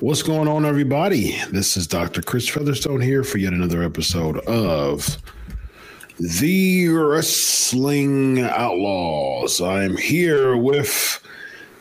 [0.00, 1.38] What's going on, everybody?
[1.50, 2.22] This is Dr.
[2.22, 5.16] Chris Featherstone here for yet another episode of
[6.18, 9.60] The Wrestling Outlaws.
[9.60, 11.20] I'm here with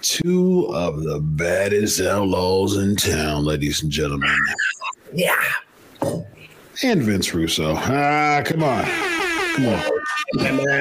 [0.02, 4.36] two of the baddest outlaws in town, ladies and gentlemen.
[5.14, 5.36] Yeah.
[6.84, 7.76] And Vince Russo.
[7.76, 8.86] Ah, come on.
[9.56, 9.84] Come on.
[10.36, 10.80] Yeah.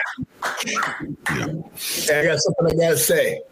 [2.12, 3.43] I got something I gotta say.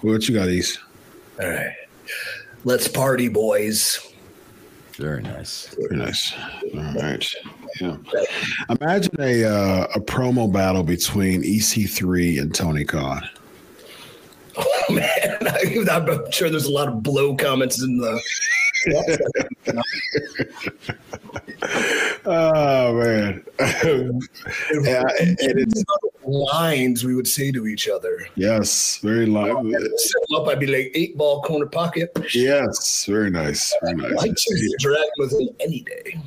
[0.00, 0.80] What you got, East?
[1.40, 1.74] All right.
[2.64, 4.00] Let's party, boys.
[4.94, 5.74] Very nice.
[5.78, 6.32] Very nice.
[6.74, 7.34] All right.
[7.80, 7.96] Yeah.
[8.80, 13.28] Imagine a uh, a promo battle between EC3 and Tony Khan.
[14.56, 15.38] Oh man,
[15.90, 18.20] I'm sure there's a lot of blow comments in the.
[22.26, 23.44] Oh man!
[24.82, 25.84] yeah, and it's
[26.24, 28.26] lines we would say to each other.
[28.34, 29.26] Yes, very.
[29.26, 32.10] Set up, I'd be like eight ball corner pocket.
[32.34, 34.18] Yes, very nice, very nice.
[34.18, 36.20] I choose drag with me any day.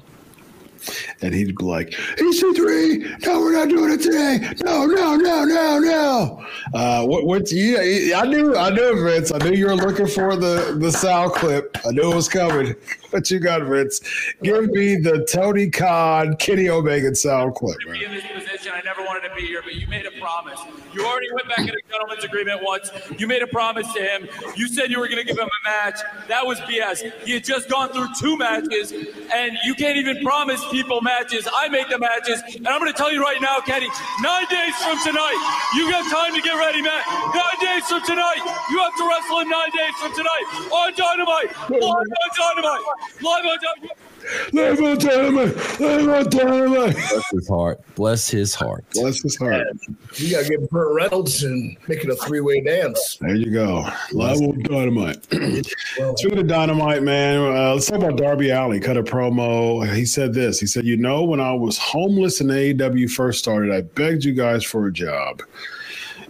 [1.21, 4.53] And he'd be like, EC3, no, we're not doing it today.
[4.63, 6.45] No, no, no, no, no.
[6.73, 9.31] Uh, what, what, yeah, I knew, I knew, Vince.
[9.31, 11.77] I knew you were looking for the, the Sal clip.
[11.85, 12.75] I knew it was coming.
[13.09, 14.01] What you got, Vince?
[14.43, 17.79] Give me the Tony Khan, Kenny Omega Sal clip.
[17.79, 18.71] Be in this position.
[18.71, 20.59] I never wanted to be here, but you made a promise.
[20.93, 22.91] You already went back in a gentleman's agreement once.
[23.17, 24.27] You made a promise to him.
[24.55, 25.99] You said you were going to give him a match.
[26.27, 27.11] That was BS.
[27.23, 31.47] He had just gone through two matches, and you can't even promise people matches.
[31.53, 33.89] I make the matches, and I'm going to tell you right now, Kenny,
[34.21, 35.37] nine days from tonight,
[35.75, 37.01] you got time to get ready, man.
[37.33, 41.49] Nine days from tonight, you have to wrestle in nine days from tonight on Dynamite.
[41.69, 42.05] Live on
[42.37, 42.85] Dynamite.
[43.21, 44.08] Live on Dynamite.
[44.53, 45.79] Live on Dynamite.
[45.79, 46.95] Live on Dynamite.
[46.95, 47.95] Bless his heart.
[47.95, 48.85] Bless his heart.
[48.93, 49.67] Bless his heart.
[50.15, 53.17] You got to get Burt Reynolds and make it a three way dance.
[53.21, 53.87] There you go.
[54.11, 55.23] Live on Dynamite.
[55.25, 58.81] Speaking of Dynamite, man, uh, let's talk about Darby Allin.
[58.81, 59.85] Cut a promo.
[59.93, 60.59] He said this.
[60.59, 64.33] He said, "You know, when I was homeless and AEW first started, I begged you
[64.33, 65.41] guys for a job.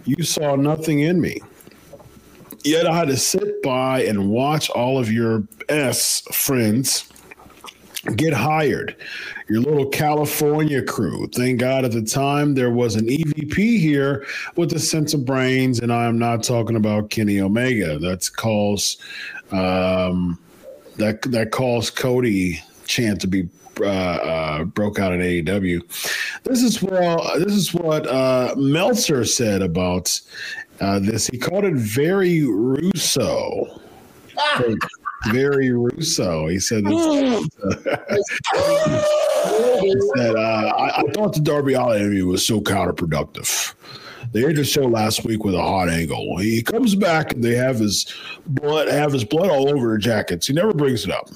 [0.04, 1.40] You saw nothing in me."
[2.62, 7.10] Yet I had to sit by and watch all of your S friends
[8.16, 8.96] get hired.
[9.48, 11.28] Your little California crew.
[11.34, 15.80] Thank God at the time there was an EVP here with a sense of brains,
[15.80, 17.98] and I am not talking about Kenny Omega.
[17.98, 18.96] That's calls
[19.52, 20.38] um,
[20.96, 23.48] that that calls Cody Chant to be
[23.80, 25.80] uh, uh, broke out at AEW.
[26.44, 27.30] This is well.
[27.38, 30.18] This is what uh, Meltzer said about
[30.80, 31.26] uh, this.
[31.26, 33.80] He called it very Russo.
[34.38, 34.62] Ah.
[35.28, 36.48] Very Russo.
[36.48, 36.92] He said this.
[39.80, 43.74] he said, uh, I, I, thought the Darby Allin interview was so counterproductive.
[44.32, 46.38] They aired the show last week with a hot angle.
[46.38, 48.14] He comes back and they have his
[48.46, 50.46] blood have his blood all over their jackets.
[50.46, 51.28] He never brings it up.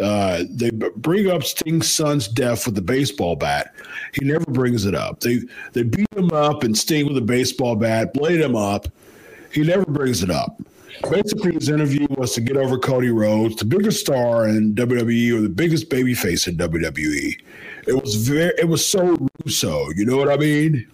[0.00, 3.74] Uh, they bring up Sting's son's death with the baseball bat.
[4.12, 5.20] He never brings it up.
[5.20, 5.40] They
[5.72, 8.88] they beat him up and Sting with a baseball bat, blade him up.
[9.52, 10.60] He never brings it up.
[11.10, 15.40] Basically, his interview was to get over Cody Rhodes, the biggest star in WWE or
[15.40, 17.40] the biggest babyface in WWE.
[17.86, 19.88] It was very, it was so Russo.
[19.96, 20.86] You know what I mean?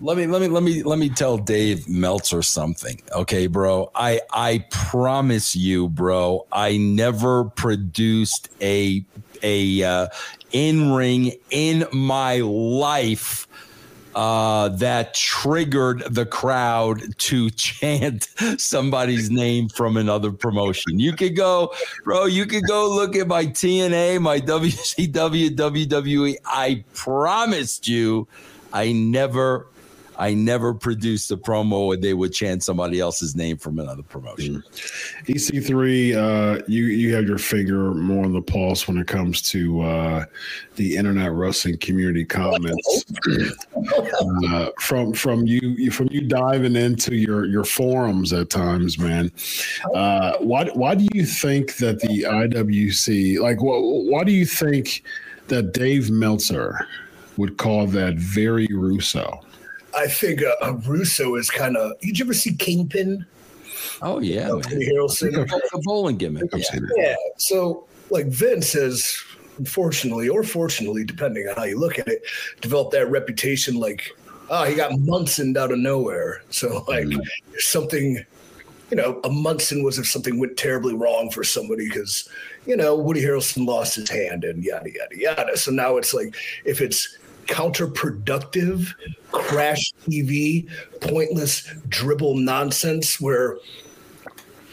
[0.00, 3.00] Let me let me let me let me tell Dave Meltzer something.
[3.12, 3.90] Okay, bro.
[3.94, 9.04] I I promise you, bro, I never produced a
[9.42, 10.08] a uh,
[10.50, 13.46] in ring in my life
[14.14, 18.28] uh, that triggered the crowd to chant
[18.58, 20.98] somebody's name from another promotion.
[20.98, 21.72] You could go,
[22.04, 26.36] bro, you could go look at my TNA, my WCW, WWE.
[26.44, 28.28] I promised you,
[28.72, 29.66] I never
[30.18, 34.62] I never produced a promo where they would chant somebody else's name from another promotion.
[34.62, 35.26] Mm.
[35.26, 39.80] EC3, uh, you you have your finger more on the pulse when it comes to
[39.82, 40.24] uh,
[40.76, 43.04] the internet wrestling community comments
[44.50, 49.30] uh, from from you from you diving into your your forums at times, man.
[49.94, 55.02] Uh, why why do you think that the IWC like what why do you think
[55.48, 56.86] that Dave Meltzer
[57.36, 59.40] would call that very Russo?
[59.94, 61.98] I think uh, Russo is kind of.
[62.00, 63.26] Did you ever see Kingpin?
[64.00, 65.32] Oh yeah, you know, Harrelson.
[65.32, 66.50] The bowling gimmick.
[66.54, 66.78] Yeah.
[66.96, 67.14] yeah.
[67.38, 69.16] So like Vince has,
[69.58, 72.22] unfortunately or fortunately, depending on how you look at it,
[72.60, 73.76] developed that reputation.
[73.76, 74.10] Like,
[74.50, 76.42] oh, he got Munson out of nowhere.
[76.50, 77.20] So like mm.
[77.58, 78.24] something.
[78.90, 82.28] You know, a Munson was if something went terribly wrong for somebody because,
[82.66, 85.56] you know, Woody Harrelson lost his hand and yada yada yada.
[85.56, 86.36] So now it's like
[86.66, 87.16] if it's
[87.46, 88.94] counterproductive,
[89.30, 90.68] crash TV,
[91.00, 93.58] pointless dribble nonsense where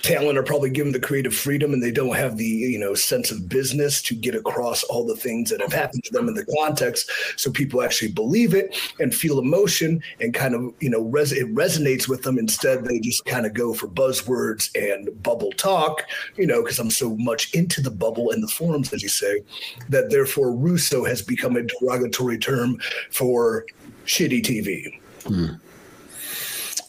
[0.01, 3.31] talent are probably given the creative freedom and they don't have the you know sense
[3.31, 6.45] of business to get across all the things that have happened to them in the
[6.57, 7.11] context.
[7.37, 11.53] So people actually believe it and feel emotion and kind of you know res- it
[11.53, 12.37] resonates with them.
[12.37, 16.03] Instead they just kind of go for buzzwords and bubble talk
[16.37, 19.41] you know because i'm so much into the bubble and the forums as you say
[19.89, 22.79] that therefore russo has become a derogatory term
[23.11, 23.65] for
[24.05, 25.53] shitty tv hmm.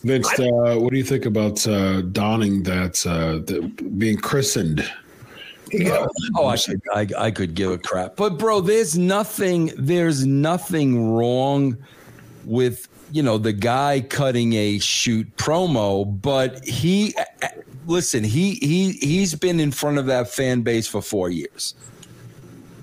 [0.03, 3.63] Vince, uh, what do you think about uh, donning that, uh, the,
[3.99, 4.91] being christened?
[5.73, 6.07] Yeah.
[6.37, 11.13] Oh, I could, I, I could give a crap, but bro, there's nothing, there's nothing
[11.13, 11.77] wrong
[12.45, 17.15] with you know the guy cutting a shoot promo, but he,
[17.87, 21.75] listen, he he he's been in front of that fan base for four years.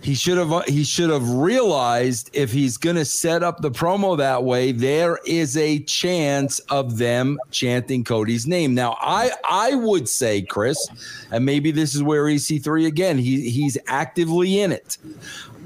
[0.02, 4.18] He should have he should have realized if he's going to set up the promo
[4.18, 8.74] that way, there is a chance of them chanting Cody's name.
[8.74, 10.88] Now, I I would say, Chris,
[11.32, 14.98] and maybe this is where EC3 again, he he's actively in it.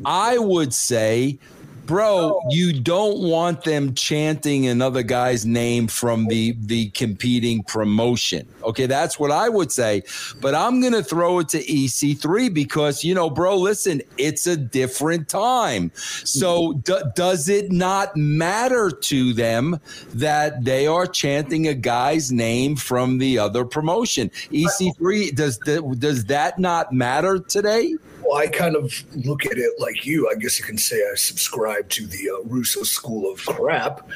[0.06, 1.38] I would say
[1.86, 8.48] bro, you don't want them chanting another guy's name from the the competing promotion.
[8.64, 10.04] Okay, that's what I would say.
[10.40, 14.56] But I'm going to throw it to EC3 because you know, bro, listen, it's a
[14.56, 15.92] different time.
[15.96, 16.80] So mm-hmm.
[16.80, 19.80] d- does it not matter to them
[20.14, 24.30] that they are chanting a guy's name from the other promotion?
[24.52, 27.96] EC3 does does that not matter today?
[28.34, 30.30] I kind of look at it like you.
[30.30, 34.08] I guess you can say I subscribe to the uh, Russo school of crap.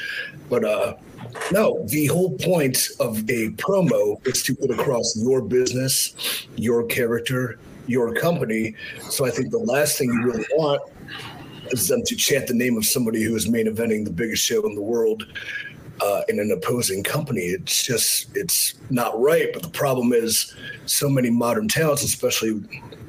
[0.49, 0.95] But uh,
[1.51, 7.59] no, the whole point of a promo is to put across your business, your character,
[7.87, 8.75] your company.
[9.09, 10.81] So I think the last thing you really want
[11.71, 14.65] is them to chant the name of somebody who is main eventing the biggest show
[14.67, 15.25] in the world
[16.01, 17.41] uh, in an opposing company.
[17.41, 19.49] It's just it's not right.
[19.53, 20.55] But the problem is,
[20.85, 22.61] so many modern talents, especially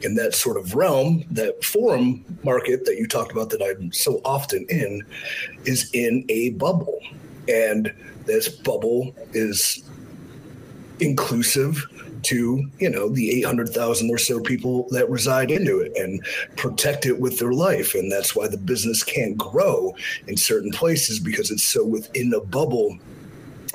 [0.02, 4.20] in that sort of realm, that forum market that you talked about that I'm so
[4.24, 5.02] often in,
[5.64, 7.00] is in a bubble,
[7.48, 7.92] and
[8.26, 9.82] this bubble is
[11.00, 11.84] inclusive
[12.26, 16.25] to you know the 800,000 or so people that reside into it and
[16.56, 17.94] protect it with their life.
[17.94, 19.94] And that's why the business can't grow
[20.26, 22.99] in certain places because it's so within a bubble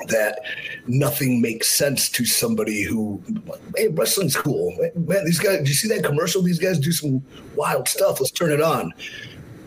[0.08, 0.40] that
[0.86, 3.22] nothing makes sense to somebody who
[3.76, 4.76] hey wrestling's cool.
[4.96, 6.42] Man these guys do you see that commercial?
[6.42, 7.22] These guys do some
[7.54, 8.20] wild stuff.
[8.20, 8.92] Let's turn it on.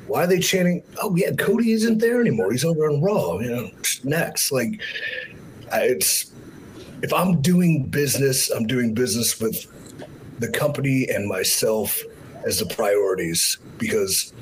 [0.08, 2.52] Why are they chanting oh yeah cody isn't there anymore.
[2.52, 3.72] He's over on raw you know
[4.04, 4.52] next.
[4.52, 4.81] Like
[5.74, 6.31] it's
[7.06, 9.68] if I'm doing business, I'm doing business with
[10.40, 12.02] the company and myself
[12.48, 14.34] as the priorities because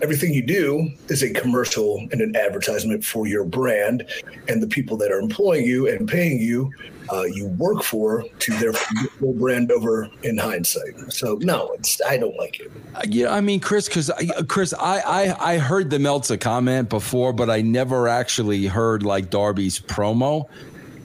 [0.00, 4.06] everything you do is a commercial and an advertisement for your brand
[4.46, 6.72] and the people that are employing you and paying you
[7.12, 8.72] uh, you work for to their
[9.20, 11.12] brand over in hindsight.
[11.12, 12.70] So no it's i don't like it.
[13.08, 14.12] Yeah i mean chris because
[14.46, 19.28] chris I, I i heard the meltzer comment before but i never actually heard like
[19.28, 20.48] darby's promo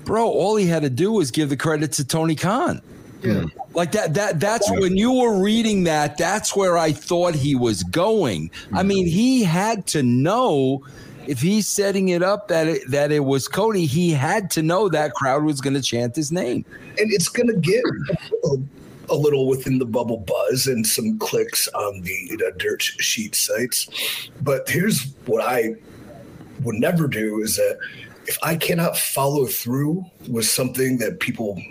[0.05, 2.81] bro, all he had to do was give the credit to Tony Khan.
[3.21, 3.45] Yeah.
[3.73, 7.83] Like that that that's when you were reading that, that's where I thought he was
[7.83, 8.51] going.
[8.53, 8.87] I mm-hmm.
[8.87, 10.85] mean, he had to know
[11.27, 14.89] if he's setting it up that it, that it was Cody, he had to know
[14.89, 16.65] that crowd was going to chant his name.
[16.97, 17.83] And it's going to get
[18.43, 18.57] a,
[19.09, 23.35] a, little within the bubble buzz and some clicks on the you know, dirt sheet
[23.35, 24.29] sites.
[24.41, 25.75] But here's what I
[26.63, 27.79] would never do is that
[28.27, 31.61] if I cannot follow through with something that people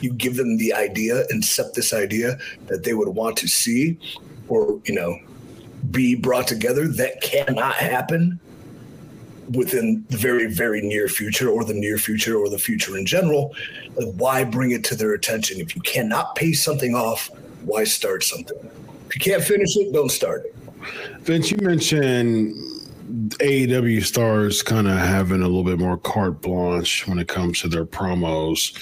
[0.00, 3.98] you give them the idea and set this idea that they would want to see
[4.48, 5.18] or you know
[5.90, 8.38] be brought together that cannot happen
[9.54, 13.54] within the very very near future or the near future or the future in general
[13.96, 15.60] like why bring it to their attention?
[15.60, 17.30] If you cannot pay something off
[17.64, 18.58] why start something?
[19.08, 20.56] If you can't finish it don't start it.
[21.20, 22.71] Vince you mentioned
[23.12, 27.68] AEW stars kind of having a little bit more carte blanche when it comes to
[27.68, 28.72] their promos.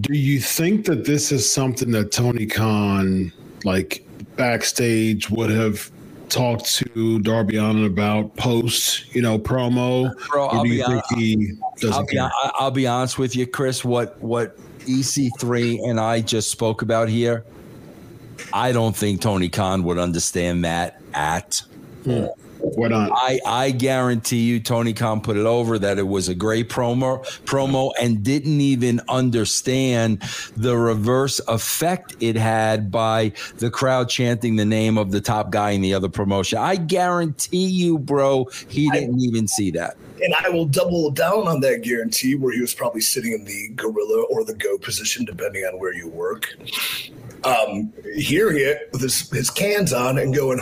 [0.00, 3.32] Do you think that this is something that Tony Khan,
[3.64, 4.06] like
[4.36, 5.90] backstage, would have
[6.28, 10.12] talked to Darby Allin about post, you know, promo?
[10.28, 12.18] Bro, I'll be, on, I'll, be,
[12.58, 13.82] I'll be honest with you, Chris.
[13.82, 17.44] What what EC3 and I just spoke about here,
[18.52, 21.62] I don't think Tony Khan would understand that at.
[22.04, 22.26] Hmm
[22.58, 23.10] Why not?
[23.14, 27.24] I, I guarantee you, Tony Khan put it over that it was a great promo,
[27.44, 30.22] promo, and didn't even understand
[30.56, 35.70] the reverse effect it had by the crowd chanting the name of the top guy
[35.70, 36.58] in the other promotion.
[36.58, 39.96] I guarantee you, bro, he didn't I, even see that.
[40.22, 43.68] And I will double down on that guarantee, where he was probably sitting in the
[43.76, 46.56] gorilla or the go position, depending on where you work,
[47.44, 50.60] um, hearing it with his, his cans on and going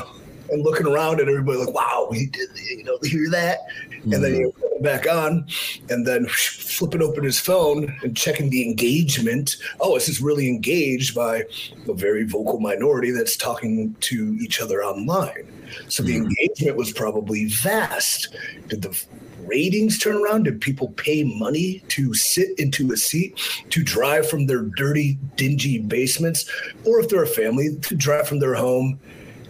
[0.54, 3.58] and looking around at everybody like, wow, we did, you know, hear that?
[3.90, 4.12] Mm-hmm.
[4.12, 5.46] And then he put back on
[5.90, 9.56] and then flipping open his phone and checking the engagement.
[9.80, 11.44] Oh, this is really engaged by
[11.88, 15.50] a very vocal minority that's talking to each other online.
[15.88, 16.26] So the mm-hmm.
[16.26, 18.34] engagement was probably vast.
[18.68, 19.04] Did the
[19.40, 20.44] ratings turn around?
[20.44, 23.38] Did people pay money to sit into a seat
[23.70, 26.48] to drive from their dirty, dingy basements?
[26.84, 29.00] Or if they're a family, to drive from their home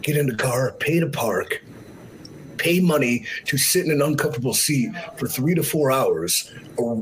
[0.04, 1.64] get in the car, pay to park,
[2.58, 6.52] pay money to sit in an uncomfortable seat for three to four hours,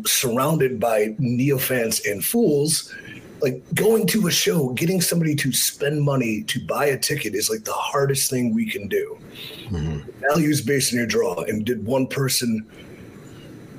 [0.06, 2.94] surrounded by neofans and fools.
[3.40, 7.50] Like going to a show, getting somebody to spend money to buy a ticket is
[7.50, 9.18] like the hardest thing we can do.
[9.68, 10.08] Mm-hmm.
[10.30, 11.42] Values based on your draw.
[11.42, 12.64] And did one person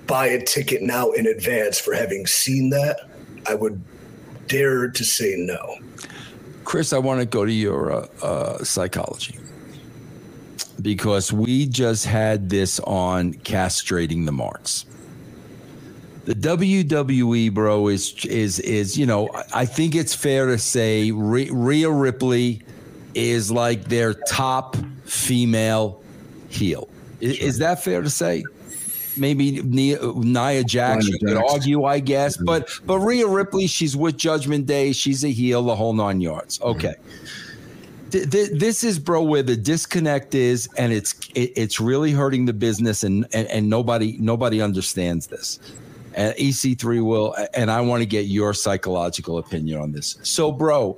[0.06, 3.10] buy a ticket now in advance for having seen that?
[3.48, 3.82] I would
[4.48, 5.78] dare to say no.
[6.64, 9.38] Chris, I want to go to your uh, uh, psychology
[10.82, 14.86] because we just had this on castrating the marks.
[16.26, 21.90] The WWE, bro, is is is you know I think it's fair to say Rhea
[21.90, 22.62] Ripley
[23.14, 26.02] is like their top female
[26.50, 26.88] heel.
[27.20, 28.44] Is, is that fair to say?
[29.18, 32.38] Maybe Nia Jax, you could argue, I guess.
[32.38, 32.46] Mm-hmm.
[32.46, 34.94] But but Rhea Ripley, she's with Judgment Day.
[34.94, 36.62] She's a heel, the whole nine yards.
[36.62, 36.96] Okay.
[37.00, 37.26] Mm-hmm.
[38.12, 42.54] Th- this is bro where the disconnect is and it's it, it's really hurting the
[42.54, 45.60] business and, and and nobody nobody understands this
[46.14, 50.96] and ec3 will and i want to get your psychological opinion on this so bro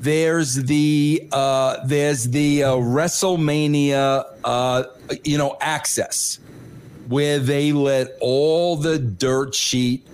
[0.00, 4.82] there's the uh there's the uh, wrestlemania uh
[5.22, 6.40] you know access
[7.08, 10.06] where they let all the dirt sheet,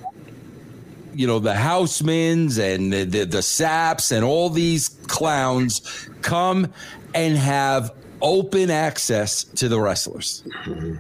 [1.15, 6.73] you know, the housemans and the, the, the saps and all these clowns come
[7.15, 7.93] and have
[8.23, 10.43] open access to the wrestlers.
[10.65, 10.97] Mm-hmm.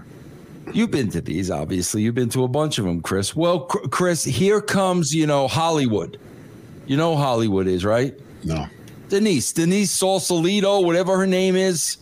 [0.73, 2.03] You've been to these, obviously.
[2.03, 3.35] You've been to a bunch of them, Chris.
[3.35, 6.19] Well, Chris, here comes, you know, Hollywood.
[6.87, 8.19] You know Hollywood is, right?
[8.45, 8.67] No.
[9.09, 11.97] Denise, Denise Sausalito, whatever her name is.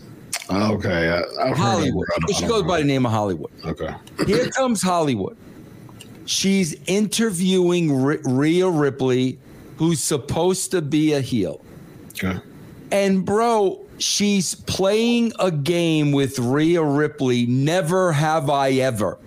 [0.51, 2.07] Okay, I, Hollywood.
[2.35, 3.51] She goes by the name of Hollywood.
[3.65, 3.95] Okay.
[4.27, 5.37] Here comes Hollywood.
[6.25, 9.39] She's interviewing R- Rhea Ripley,
[9.77, 11.61] who's supposed to be a heel.
[12.11, 12.39] Okay.
[12.91, 17.47] And bro, she's playing a game with Rhea Ripley.
[17.47, 19.19] Never have I ever.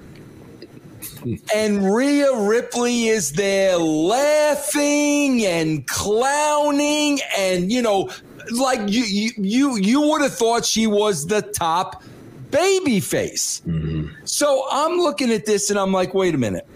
[1.55, 8.09] and Rhea Ripley is there laughing and clowning and you know
[8.51, 12.03] like you you you, you would have thought she was the top
[12.51, 13.61] baby face.
[13.65, 14.25] Mm-hmm.
[14.25, 16.67] So I'm looking at this and I'm like, wait a minute.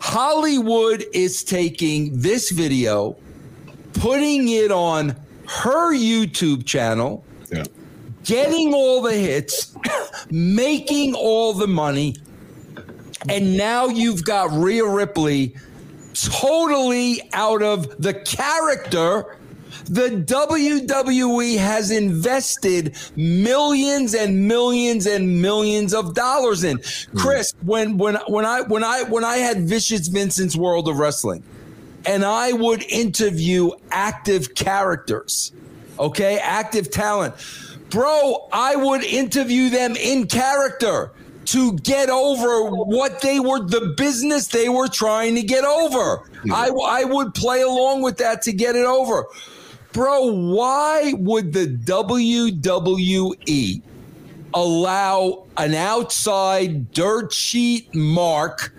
[0.00, 3.16] Hollywood is taking this video,
[3.94, 5.14] putting it on
[5.46, 7.22] her YouTube channel,
[7.52, 7.64] yeah.
[8.24, 9.76] getting all the hits,
[10.30, 12.16] making all the money,
[13.28, 15.54] and now you've got Rhea Ripley
[16.14, 19.36] totally out of the character
[19.90, 26.78] the WWE has invested millions and millions and millions of dollars in.
[26.78, 27.18] Hmm.
[27.18, 31.42] Chris, when when when I when I when I had Vicious Vincent's World of Wrestling,
[32.06, 35.52] and I would interview active characters,
[35.98, 37.34] okay, active talent.
[37.90, 41.10] Bro, I would interview them in character
[41.46, 46.22] to get over what they were, the business they were trying to get over.
[46.44, 46.54] Yeah.
[46.54, 49.24] I, I would play along with that to get it over.
[49.92, 53.82] Bro, why would the WWE
[54.54, 58.72] allow an outside dirt sheet mark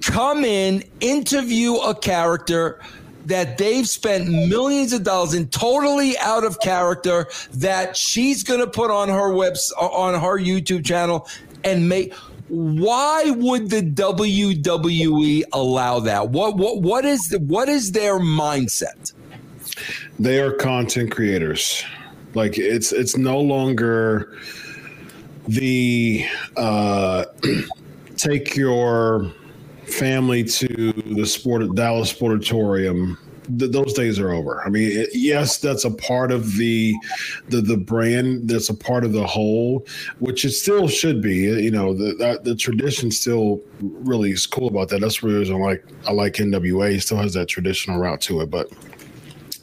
[0.00, 2.80] come in, interview a character
[3.26, 8.66] that they've spent millions of dollars in totally out of character that she's going to
[8.66, 11.28] put on her webs on her YouTube channel
[11.64, 12.14] and make
[12.48, 16.30] why would the WWE allow that?
[16.30, 19.12] What what what is the, what is their mindset?
[20.18, 21.84] They are content creators.
[22.34, 24.36] Like it's it's no longer
[25.46, 27.24] the uh,
[28.16, 29.32] take your
[29.86, 33.16] family to the sport Dallas Sportatorium
[33.56, 34.62] th- those days are over.
[34.64, 36.94] I mean, it, yes, that's a part of the
[37.48, 38.48] the the brand.
[38.48, 39.86] That's a part of the whole,
[40.18, 41.36] which it still should be.
[41.36, 45.00] You know, the that, the tradition still really is cool about that.
[45.00, 47.00] That's where I like I like NWA.
[47.00, 48.70] Still has that traditional route to it, but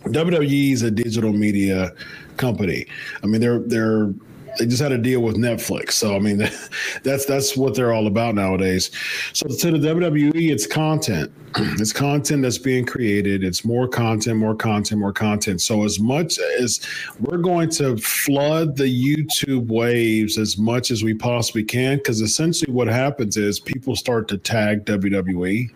[0.07, 1.93] WWE is a digital media
[2.37, 2.85] company.
[3.23, 4.13] I mean, they're they're
[4.57, 5.93] they just had a deal with Netflix.
[5.93, 6.37] So I mean,
[7.03, 8.91] that's that's what they're all about nowadays.
[9.33, 11.31] So to the WWE, it's content.
[11.77, 13.43] It's content that's being created.
[13.43, 15.61] It's more content, more content, more content.
[15.61, 16.81] So as much as
[17.19, 22.73] we're going to flood the YouTube waves as much as we possibly can, because essentially
[22.73, 25.71] what happens is people start to tag WWE.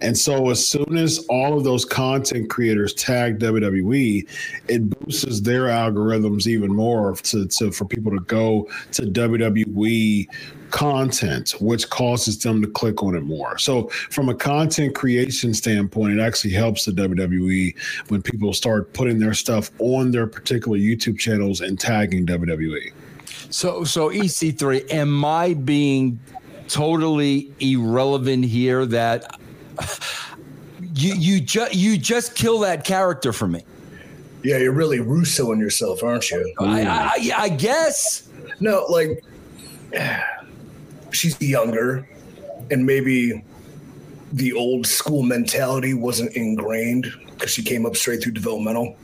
[0.00, 4.26] And so as soon as all of those content creators tag WWE,
[4.68, 10.26] it boosts their algorithms even more to, to for people to go to WWE
[10.70, 13.56] content, which causes them to click on it more.
[13.58, 17.74] So, from a content creation standpoint, it actually helps the WWE
[18.08, 22.92] when people start putting their stuff on their particular YouTube channels and tagging WWE.
[23.50, 26.18] So, so EC3, am I being
[26.66, 28.84] totally irrelevant here?
[28.84, 29.38] That
[30.94, 33.64] you you just you just kill that character for me.
[34.44, 36.54] Yeah, you're really Russo in yourself, aren't you?
[36.58, 38.28] I, I, I guess.
[38.60, 39.24] No, like
[41.12, 42.06] she's younger,
[42.70, 43.42] and maybe
[44.32, 48.96] the old school mentality wasn't ingrained because she came up straight through developmental.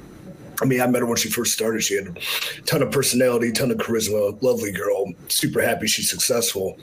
[0.61, 1.83] I mean, I met her when she first started.
[1.83, 6.79] She had a ton of personality, ton of charisma, lovely girl, super happy she's successful.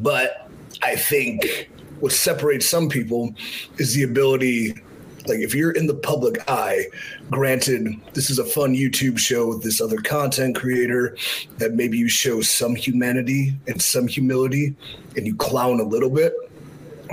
[0.00, 0.48] But
[0.80, 3.34] I think what separates some people
[3.78, 4.80] is the ability
[5.26, 6.84] like if you're in the public eye
[7.30, 11.16] granted this is a fun youtube show with this other content creator
[11.58, 14.74] that maybe you show some humanity and some humility
[15.16, 16.34] and you clown a little bit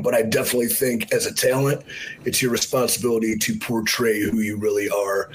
[0.04, 1.84] but i definitely think as a talent
[2.25, 5.30] it's your responsibility to portray who you really are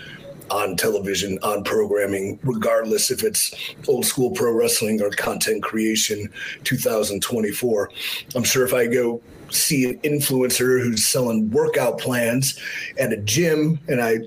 [0.51, 3.55] on television, on programming, regardless if it's
[3.89, 6.29] old school pro wrestling or content creation
[6.65, 7.91] 2024.
[8.35, 9.23] I'm sure if I go
[9.55, 12.59] see an influencer who's selling workout plans
[12.99, 14.19] at a gym and I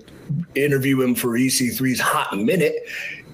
[0.56, 2.76] interview him for EC3's Hot Minute,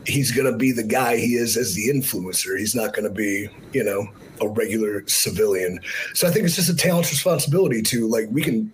[0.06, 2.58] he's going to be the guy he is as the influencer.
[2.58, 4.08] He's not going to be, you know,
[4.42, 5.80] a regular civilian.
[6.14, 8.72] So I think it's just a talent's responsibility to like we can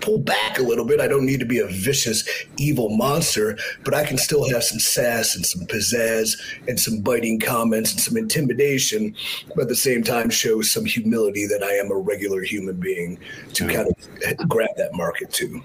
[0.00, 1.00] pull back a little bit.
[1.00, 4.78] I don't need to be a vicious, evil monster, but I can still have some
[4.78, 6.36] sass and some pizzazz
[6.68, 9.14] and some biting comments and some intimidation,
[9.54, 13.18] but at the same time show some humility that I am a regular human being
[13.54, 13.72] to yeah.
[13.74, 15.62] kind of grab that market too.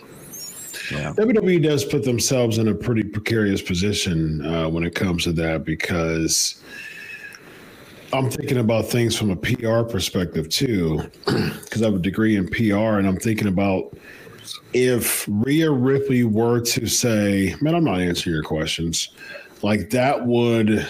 [0.91, 1.13] Yeah.
[1.13, 5.65] WWE does put themselves in a pretty precarious position uh, when it comes to that
[5.65, 6.61] because
[8.13, 12.47] I'm thinking about things from a PR perspective too, because I have a degree in
[12.47, 13.97] PR, and I'm thinking about
[14.73, 19.09] if Rhea Ripley were to say, "Man, I'm not answering your questions,"
[19.61, 20.87] like that would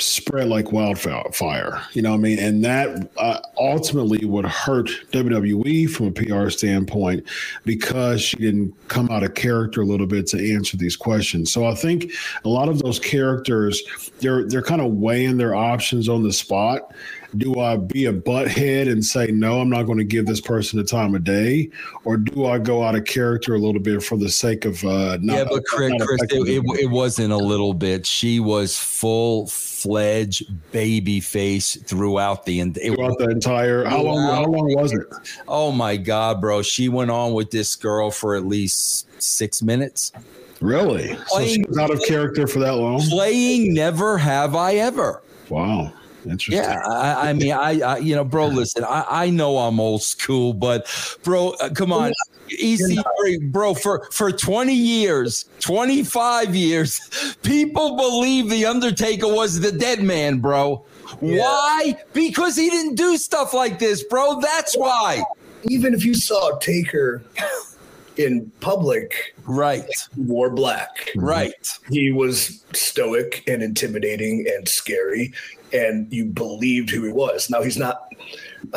[0.00, 1.82] spread like wildfire.
[1.92, 2.38] You know what I mean?
[2.38, 7.24] And that uh, ultimately would hurt WWE from a PR standpoint
[7.64, 11.52] because she didn't come out of character a little bit to answer these questions.
[11.52, 12.12] So I think
[12.44, 13.82] a lot of those characters,
[14.20, 16.92] they're they're kind of weighing their options on the spot
[17.36, 20.78] do I be a butthead and say no, I'm not going to give this person
[20.78, 21.70] the time of day,
[22.04, 25.18] or do I go out of character a little bit for the sake of uh,
[25.20, 25.44] not, yeah?
[25.44, 28.06] But Chris, Chris it, it, it, wasn't a little bit.
[28.06, 33.84] She was full fledged baby face throughout the it, throughout the entire.
[33.84, 34.22] How long?
[34.22, 35.06] How long was it?
[35.46, 36.62] Oh my god, bro!
[36.62, 40.12] She went on with this girl for at least six minutes.
[40.60, 41.16] Really?
[41.28, 43.00] Playing, so she was out of character for that long.
[43.02, 45.22] Playing Never Have I Ever.
[45.50, 45.92] Wow.
[46.28, 46.64] Interesting.
[46.64, 50.02] Yeah, I, I mean, I, I, you know, bro, listen, I, I know I'm old
[50.02, 50.86] school, but
[51.22, 52.12] bro, uh, come on,
[52.50, 60.02] EC3, bro, for for 20 years, 25 years, people believe the Undertaker was the dead
[60.02, 60.84] man, bro.
[61.22, 61.40] Yeah.
[61.40, 61.96] Why?
[62.12, 64.40] Because he didn't do stuff like this, bro.
[64.40, 65.22] That's why.
[65.64, 67.22] Even if you saw Taker
[68.16, 69.84] in public, right,
[70.16, 71.54] wore black, right,
[71.90, 75.32] he was stoic and intimidating and scary
[75.72, 77.50] and you believed who he was.
[77.50, 78.12] Now he's not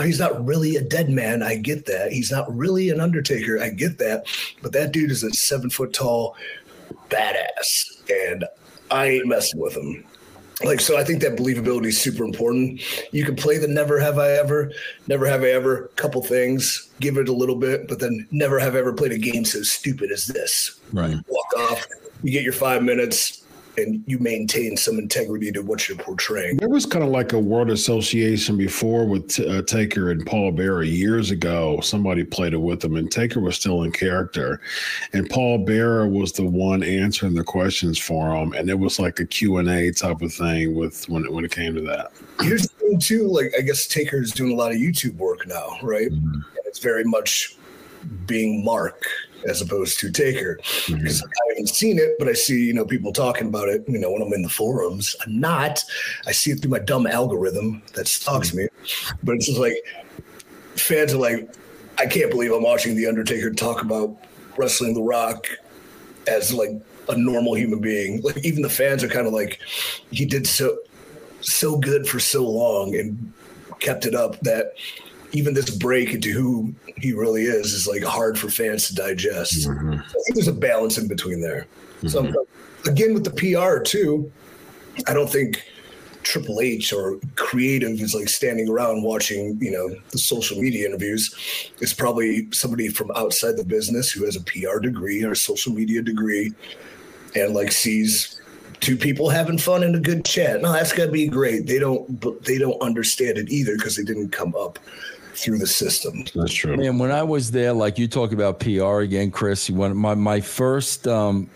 [0.02, 1.44] he's not really a dead man.
[1.44, 2.12] I get that.
[2.12, 3.62] He's not really an undertaker.
[3.62, 4.26] I get that.
[4.62, 6.36] But that dude is a seven foot tall
[7.10, 8.02] badass.
[8.10, 8.46] And
[8.90, 10.06] I ain't messing with him.
[10.64, 12.82] Like so I think that believability is super important.
[13.12, 14.72] You can play the never have I ever,
[15.08, 18.76] never have I ever, couple things, give it a little bit, but then never have
[18.76, 20.80] I ever played a game so stupid as this.
[20.94, 21.18] Right.
[21.28, 21.88] Walk off,
[22.22, 23.41] you get your five minutes,
[23.78, 26.58] and you maintain some integrity to what you're portraying.
[26.58, 30.84] There was kind of like a word association before with uh, Taker and Paul Bearer
[30.84, 31.80] years ago.
[31.82, 34.62] Somebody played it with them, and Taker was still in character,
[35.14, 39.20] and Paul Bearer was the one answering the questions for him, and it was like
[39.20, 42.12] a Q and A type of thing with when it, when it came to that.
[42.42, 45.48] Here's the thing too, like I guess Taker is doing a lot of YouTube work
[45.48, 46.12] now, right?
[46.12, 46.42] Mm-hmm.
[46.66, 47.56] It's very much
[48.26, 49.04] being Mark
[49.48, 50.58] as opposed to Taker.
[50.88, 51.28] Because mm-hmm.
[51.28, 54.12] I haven't seen it, but I see, you know, people talking about it, you know,
[54.12, 55.16] when I'm in the forums.
[55.26, 55.84] I'm not.
[56.28, 58.58] I see it through my dumb algorithm that stalks mm-hmm.
[58.60, 58.68] me.
[59.24, 59.78] But it's just like
[60.76, 61.54] fans are like,
[61.98, 64.18] I can't believe I'm watching The Undertaker talk about
[64.58, 65.48] wrestling The Rock
[66.28, 66.72] as like
[67.10, 68.22] a normal human being.
[68.22, 69.60] Like even the fans are kind of like,
[70.12, 70.78] he did so
[71.42, 73.34] so good for so long and
[73.80, 74.74] kept it up that
[75.32, 79.68] even this break into who he really is is like hard for fans to digest.
[79.68, 79.94] Mm-hmm.
[79.94, 81.68] I think there's a balance in between there.
[82.02, 82.08] Mm-hmm.
[82.08, 82.46] So
[82.90, 84.32] again, with the PR too,
[85.08, 85.64] I don't think
[86.24, 91.34] Triple H or creative is like standing around watching, you know, the social media interviews.
[91.80, 95.74] It's probably somebody from outside the business who has a PR degree or a social
[95.74, 96.54] media degree
[97.36, 98.42] and like sees
[98.82, 100.62] two people having fun in a good chat.
[100.62, 101.68] No, that's gotta be great.
[101.68, 104.80] They don't, but they don't understand it either because they didn't come up
[105.34, 106.26] through the system.
[106.36, 106.78] That's true.
[106.78, 109.70] Man, when I was there, like you talk about PR again, Chris.
[109.70, 111.50] When my my first um,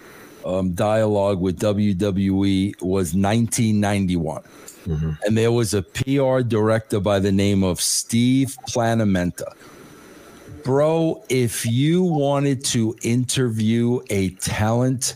[0.45, 4.43] um, dialogue with WWE was 1991.
[4.85, 5.11] Mm-hmm.
[5.25, 9.53] And there was a PR director by the name of Steve Planamenta.
[10.63, 15.15] Bro, if you wanted to interview a talent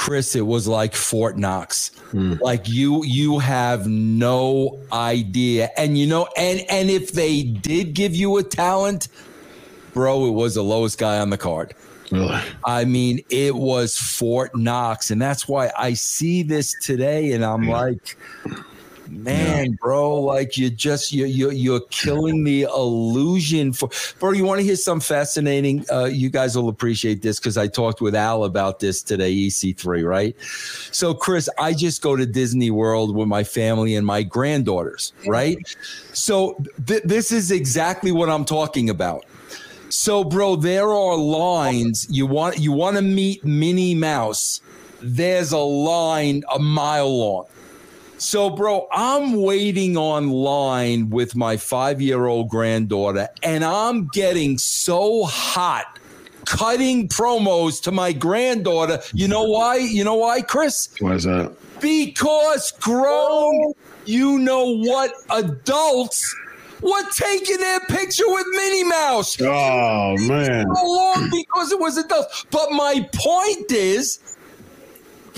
[0.00, 1.90] Chris, it was like Fort Knox.
[2.14, 2.40] Mm.
[2.40, 5.68] Like you, you have no idea.
[5.76, 9.08] And you know, and and if they did give you a talent,
[9.92, 11.74] bro, it was the lowest guy on the card.
[12.10, 12.40] Really?
[12.64, 17.64] I mean, it was Fort Knox, and that's why I see this today, and I'm
[17.64, 17.80] yeah.
[17.80, 18.16] like,
[19.10, 19.76] man, yeah.
[19.80, 24.32] bro, like you just you you you're killing the illusion for bro.
[24.32, 25.84] You want to hear some fascinating?
[25.90, 29.34] Uh, you guys will appreciate this because I talked with Al about this today.
[29.34, 30.36] EC3, right?
[30.92, 35.58] So, Chris, I just go to Disney World with my family and my granddaughters, right?
[36.12, 39.24] So th- this is exactly what I'm talking about.
[39.88, 42.06] So, bro, there are lines.
[42.10, 44.60] You want you want to meet Minnie Mouse.
[45.02, 47.46] There's a line a mile long.
[48.20, 55.24] So, bro, I'm waiting online with my five year old granddaughter, and I'm getting so
[55.24, 55.98] hot
[56.44, 59.00] cutting promos to my granddaughter.
[59.14, 59.76] You know why?
[59.76, 60.90] You know why, Chris?
[60.98, 61.50] Why is that?
[61.80, 63.72] Because grown,
[64.04, 66.36] you know what, adults
[66.82, 69.40] were taking their picture with Minnie Mouse.
[69.40, 70.66] Oh, man.
[70.74, 72.44] So long because it was adults.
[72.50, 74.36] But my point is,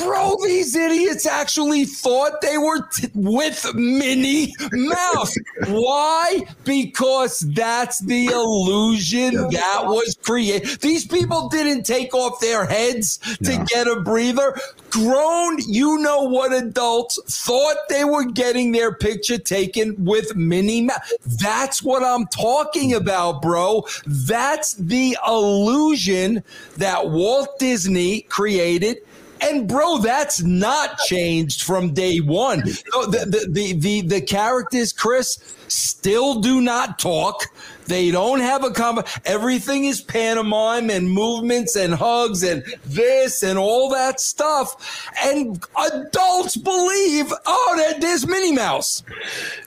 [0.04, 5.34] Bro, these idiots actually thought they were t- with Minnie Mouse.
[5.68, 6.40] Why?
[6.64, 10.80] Because that's the illusion that was created.
[10.80, 13.64] These people didn't take off their heads to no.
[13.64, 14.58] get a breather.
[14.90, 21.12] Grown, you know what adults thought they were getting their picture taken with Minnie Mouse.
[21.40, 23.86] That's what I'm talking about, bro.
[24.06, 26.42] That's the illusion
[26.76, 28.98] that Walt Disney created
[29.42, 32.60] and bro, that's not changed from day one.
[32.60, 37.44] The, the, the, the, characters, Chris, still do not talk.
[37.86, 39.08] They don't have a comment.
[39.24, 45.08] Everything is pantomime and movements and hugs and this and all that stuff.
[45.24, 49.02] And adults believe, oh, there's Minnie Mouse.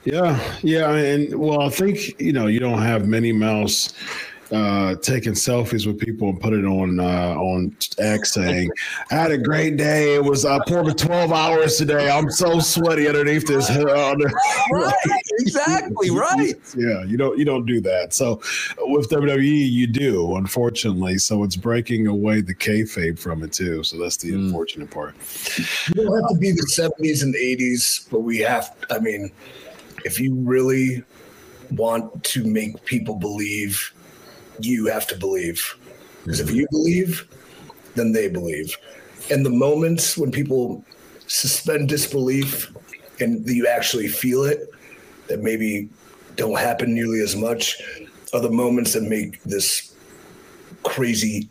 [0.05, 3.93] Yeah, yeah, and well, I think you know you don't have Minnie Mouse
[4.51, 8.69] uh, taking selfies with people and put it on uh, on X saying,
[9.11, 10.15] "I had a great day.
[10.15, 12.09] It was I poured for twelve hours today.
[12.09, 14.15] I'm so sweaty underneath this." Uh,
[14.71, 14.93] right,
[15.39, 16.55] exactly right.
[16.77, 18.13] Yeah, you don't you don't do that.
[18.13, 18.41] So
[18.79, 21.17] with WWE, you do unfortunately.
[21.17, 23.83] So it's breaking away the kayfabe from it too.
[23.83, 24.45] So that's the mm.
[24.45, 25.15] unfortunate part.
[25.95, 28.75] You don't have to be the '70s and '80s, but we have.
[28.91, 29.31] I mean,
[30.03, 31.03] if you really
[31.71, 33.91] want to make people believe
[34.59, 35.77] you have to believe.
[36.23, 36.55] Because if mm-hmm.
[36.57, 37.27] you believe,
[37.95, 38.75] then they believe.
[39.31, 40.83] And the moments when people
[41.27, 42.71] suspend disbelief
[43.19, 44.69] and you actually feel it,
[45.27, 45.89] that maybe
[46.35, 47.81] don't happen nearly as much,
[48.33, 49.95] are the moments that make this
[50.83, 51.49] crazy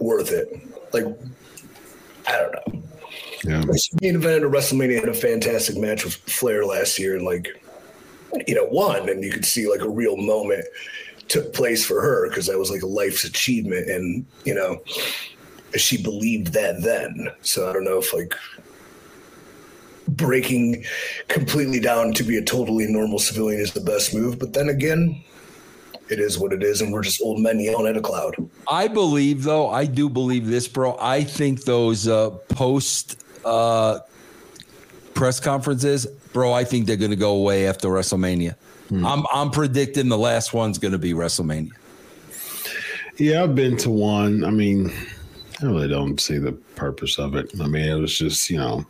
[0.00, 0.48] worth it.
[0.92, 1.04] Like,
[2.26, 2.82] I don't know.
[3.44, 3.64] Yeah.
[4.00, 7.48] Main event at WrestleMania had a fantastic match with Flair last year, and like,
[8.46, 10.64] you know, won, and you could see like a real moment
[11.32, 14.82] took place for her because that was like a life's achievement and you know
[15.76, 18.34] she believed that then so i don't know if like
[20.08, 20.84] breaking
[21.28, 24.38] completely down to be a totally normal civilian is the best move.
[24.38, 25.22] But then again,
[26.08, 28.34] it is what it is, and we're just old men yelling at a cloud.
[28.68, 30.96] I believe, though, I do believe this, bro.
[31.00, 34.00] I think those uh, post uh,
[35.22, 38.56] press conferences, bro, I think they're going to go away after WrestleMania.
[38.88, 39.06] Hmm.
[39.06, 41.70] I'm I'm predicting the last one's going to be WrestleMania.
[43.18, 44.42] Yeah, I've been to one.
[44.42, 44.92] I mean,
[45.60, 47.52] I really don't see the purpose of it.
[47.60, 48.84] I mean, it was just, you know,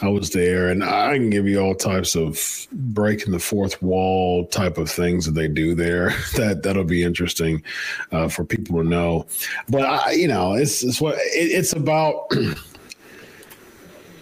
[0.00, 4.46] I was there and I can give you all types of breaking the fourth wall
[4.46, 6.08] type of things that they do there.
[6.36, 7.62] that that'll be interesting
[8.12, 9.26] uh, for people to know.
[9.68, 12.32] But I, you know, it's it's what it, it's about.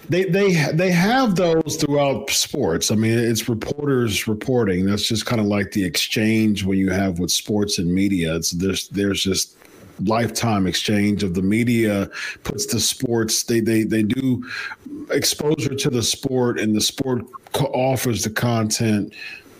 [0.09, 2.91] they they they have those throughout sports.
[2.91, 4.87] I mean, it's reporters reporting.
[4.87, 8.37] That's just kind of like the exchange when you have with sports and media.
[8.37, 9.57] It's there's there's just
[10.05, 12.11] lifetime exchange of the media
[12.43, 14.45] puts the sports they they they do
[15.11, 17.23] exposure to the sport and the sport
[17.73, 19.13] offers the content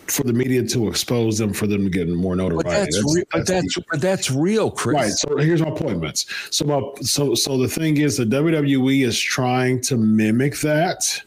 [0.07, 2.69] for the media to expose them for them to get more notoriety.
[2.69, 4.95] But that's, that's, re- that's, that's, but that's real, Chris.
[4.95, 5.11] Right.
[5.11, 6.25] So here's my point, Vince.
[6.51, 11.21] So my, so so the thing is, the WWE is trying to mimic that.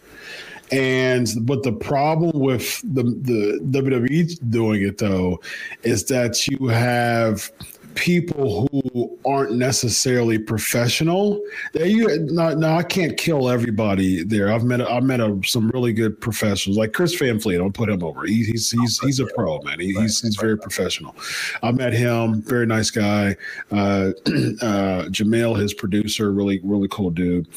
[0.71, 5.41] And but the problem with the the WWE doing it though
[5.83, 7.51] is that you have
[7.99, 11.43] people who aren't necessarily professional.
[11.73, 14.53] They you no, no, I can't kill everybody there.
[14.53, 17.61] I've met I've met a, some really good professionals like Chris Van Vliet.
[17.61, 18.25] I'll put him over.
[18.25, 19.81] He, he's he's he's a pro man.
[19.81, 21.17] He, he's he's very professional.
[21.63, 22.41] I met him.
[22.43, 23.37] Very nice guy.
[23.73, 23.75] Uh,
[24.63, 27.49] uh, Jamel, his producer, really really cool dude.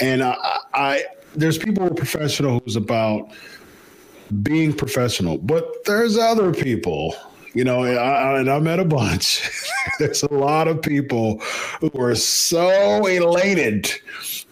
[0.00, 0.36] And I,
[0.74, 3.30] I there's people who are professional who's about
[4.42, 7.14] being professional, but there's other people
[7.54, 9.48] you know, I, and I met a bunch.
[9.98, 11.38] There's a lot of people
[11.80, 13.84] who are so elated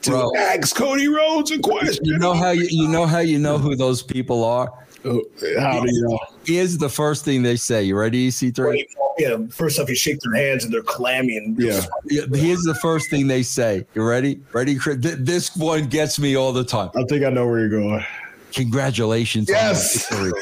[0.03, 2.05] to Bro, ask Cody Rhodes a question.
[2.05, 4.73] You know how you, you know how you know who those people are.
[5.05, 5.23] Oh,
[5.61, 6.19] how do you know?
[6.45, 7.85] Here's the first thing they say.
[7.85, 8.85] You ready, EC3?
[9.19, 9.37] Yeah.
[9.51, 11.37] First off, you shake their hands and they're clammy.
[11.37, 11.83] And yeah.
[12.07, 12.23] yeah.
[12.33, 13.87] Here's the first thing they say.
[13.95, 14.41] You ready?
[14.53, 14.79] Ready?
[14.97, 16.91] This one gets me all the time.
[16.97, 18.05] I think I know where you're going.
[18.53, 19.49] Congratulations.
[19.49, 20.13] Yes.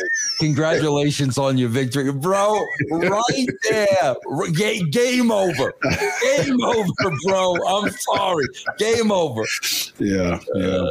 [0.44, 2.62] Congratulations on your victory, bro.
[2.90, 4.14] Right there.
[4.90, 5.72] Game over.
[6.22, 6.92] Game over,
[7.26, 7.56] bro.
[7.66, 8.44] I'm sorry.
[8.76, 9.42] Game over.
[9.98, 10.38] Yeah.
[10.54, 10.86] Yeah.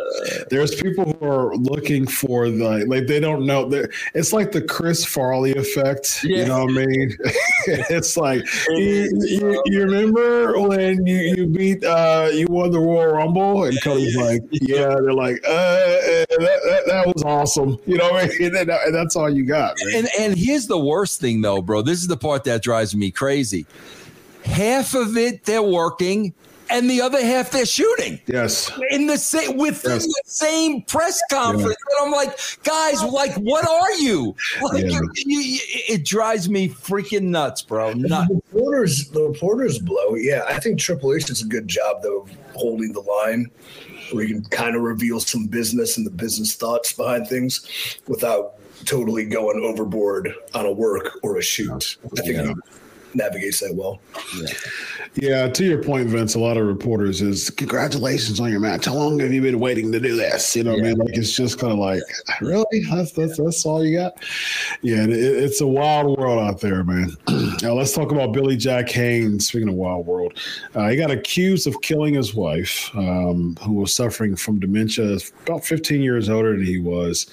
[0.49, 3.69] There's people who are looking for the, like, they don't know.
[4.15, 6.23] It's like the Chris Farley effect.
[6.23, 6.37] Yeah.
[6.37, 7.17] You know what I mean?
[7.67, 13.13] it's like, you, you, you, remember when you, you beat, uh, you won the Royal
[13.13, 13.65] Rumble?
[13.65, 14.87] And Cody's like, yeah.
[14.87, 17.77] They're like, uh, that, that, that was awesome.
[17.85, 18.53] You know what I mean?
[18.63, 19.75] And that's all you got.
[19.81, 21.81] And and here's the worst thing though, bro.
[21.81, 23.65] This is the part that drives me crazy.
[24.45, 26.33] Half of it they're working,
[26.69, 28.19] and the other half they're shooting.
[28.25, 28.71] Yes.
[28.89, 30.05] In the same within yes.
[30.05, 31.75] the same press conference.
[31.89, 31.97] Yeah.
[31.97, 34.35] And I'm like, guys, like, what are you?
[34.61, 34.99] Like, yeah.
[34.99, 37.93] you, you, it drives me freaking nuts, bro.
[37.93, 38.27] Nuts.
[38.27, 40.15] The reporters, the reporters blow.
[40.15, 43.49] Yeah, I think Triple H does a good job though of holding the line
[44.11, 47.67] where you can kind of reveal some business and the business thoughts behind things
[48.07, 51.97] without totally going overboard on a work or a shoot.
[52.05, 52.47] I think yeah.
[52.47, 52.53] he
[53.13, 53.99] navigates that well.
[54.37, 55.02] Yeah.
[55.15, 55.47] Yeah.
[55.47, 58.85] To your point, Vince, a lot of reporters is congratulations on your match.
[58.85, 60.55] How long have you been waiting to do this?
[60.55, 60.83] You know, yeah.
[60.83, 62.01] I mean, like it's just kind of like,
[62.41, 62.83] really?
[62.89, 64.13] That's, that's that's all you got?
[64.81, 67.15] Yeah, it, it's a wild world out there, man.
[67.61, 69.47] now let's talk about Billy Jack Haynes.
[69.47, 70.37] Speaking of wild world,
[70.73, 75.63] uh, he got accused of killing his wife, um, who was suffering from dementia, about
[75.63, 77.27] 15 years older than he was.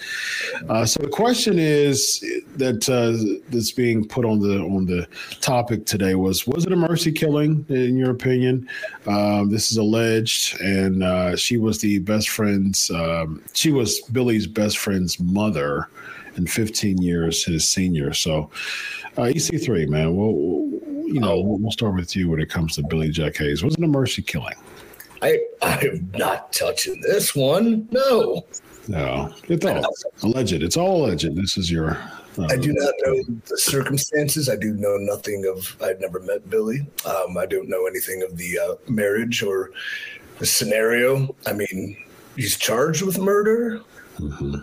[0.69, 2.21] Uh, so the question is
[2.57, 5.07] that uh, that's being put on the on the
[5.41, 8.69] topic today was was it a mercy killing in your opinion?
[9.07, 12.91] Um, this is alleged, and uh, she was the best friend's.
[12.91, 15.89] Um, she was Billy's best friend's mother,
[16.37, 18.13] and 15 years his senior.
[18.13, 18.51] So,
[19.17, 20.33] uh, EC3 man, well,
[21.07, 23.65] you know, we'll, we'll start with you when it comes to Billy Jack Haynes.
[23.65, 24.55] Was it a mercy killing?
[25.23, 27.89] I I'm not touching this one.
[27.91, 28.47] No.
[28.89, 30.63] No, it's all alleged.
[30.63, 31.37] It's all alleged.
[31.37, 32.01] This is your
[32.39, 34.49] I do not know the circumstances.
[34.49, 35.77] I do know nothing of.
[35.83, 36.87] I'd never met Billy.
[37.05, 39.73] Um, I don't know anything of the uh, marriage or
[40.39, 41.35] the scenario.
[41.47, 41.97] I mean,
[42.37, 43.81] he's charged with murder.
[44.19, 44.57] Mm-hmm.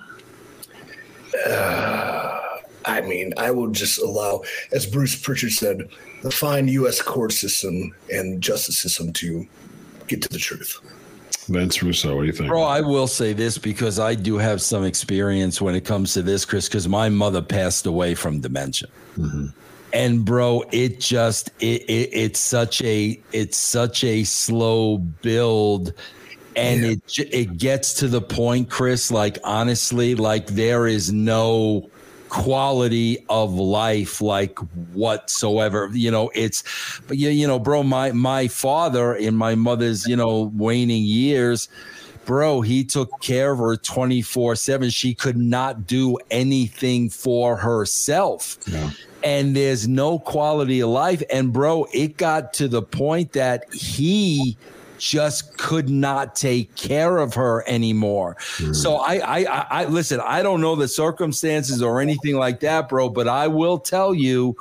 [1.45, 2.39] Uh,
[2.85, 5.89] I mean, I will just allow, as Bruce Pritchard said,
[6.23, 7.01] the fine U.S.
[7.01, 9.45] court system and justice system to
[10.07, 10.79] get to the truth.
[11.47, 12.49] Vince Russo, what do you think?
[12.49, 16.21] Bro, I will say this because I do have some experience when it comes to
[16.21, 18.89] this, Chris, because my mother passed away from dementia.
[19.17, 19.47] Mm-hmm.
[19.93, 25.93] And bro, it just it, it it's such a it's such a slow build
[26.57, 26.89] and yeah.
[26.89, 29.11] it it gets to the point, Chris.
[29.11, 31.89] Like honestly, like there is no
[32.29, 34.59] quality of life like
[34.93, 36.63] whatsoever you know it's
[37.07, 41.69] but you, you know bro my my father in my mother's you know waning years
[42.27, 48.57] bro he took care of her 24 7 she could not do anything for herself.
[49.23, 51.23] And there's no quality of life.
[51.31, 54.57] And bro it got to the point that he
[54.97, 58.35] just could not take care of her anymore.
[58.57, 58.75] Mm.
[58.75, 60.19] So I, I, I, I, listen.
[60.23, 63.09] I don't know the circumstances or anything like that, bro.
[63.09, 64.55] But I will tell you,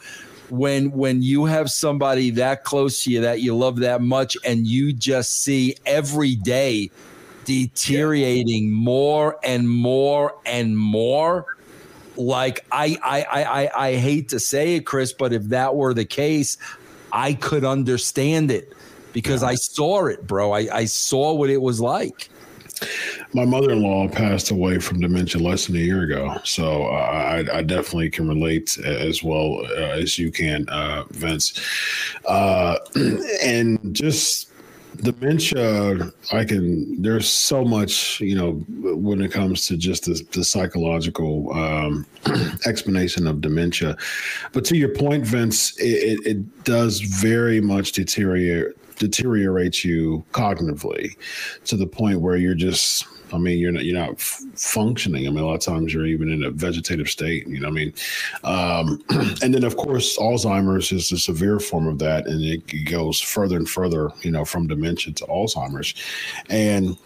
[0.49, 4.67] when when you have somebody that close to you that you love that much, and
[4.67, 6.91] you just see every day
[7.45, 11.47] deteriorating more and more and more.
[12.17, 16.05] Like I, I, I, I hate to say it, Chris, but if that were the
[16.05, 16.57] case,
[17.13, 18.73] I could understand it
[19.17, 20.53] because I saw it, bro.
[20.53, 22.29] I, I saw what it was like.
[23.33, 26.39] My mother in law passed away from dementia less than a year ago.
[26.45, 31.59] So I, I, definitely can relate as well uh, as you can, uh, Vince.
[32.27, 32.77] Uh,
[33.43, 34.51] and just
[34.97, 38.53] dementia, I can, there's so much, you know,
[38.95, 42.07] when it comes to just the, the psychological um,
[42.67, 43.97] explanation of dementia.
[44.53, 51.17] But to your point, Vince, it, it, it does very much deteriorate deteriorates you cognitively
[51.67, 55.27] to the point where you're just I mean, you're not you're not f- functioning.
[55.27, 57.47] I mean, a lot of times you're even in a vegetative state.
[57.47, 57.93] You know, I mean,
[58.45, 59.03] um,
[59.43, 63.57] and then of course Alzheimer's is a severe form of that, and it goes further
[63.57, 64.11] and further.
[64.23, 65.95] You know, from dementia to Alzheimer's,
[66.51, 66.97] and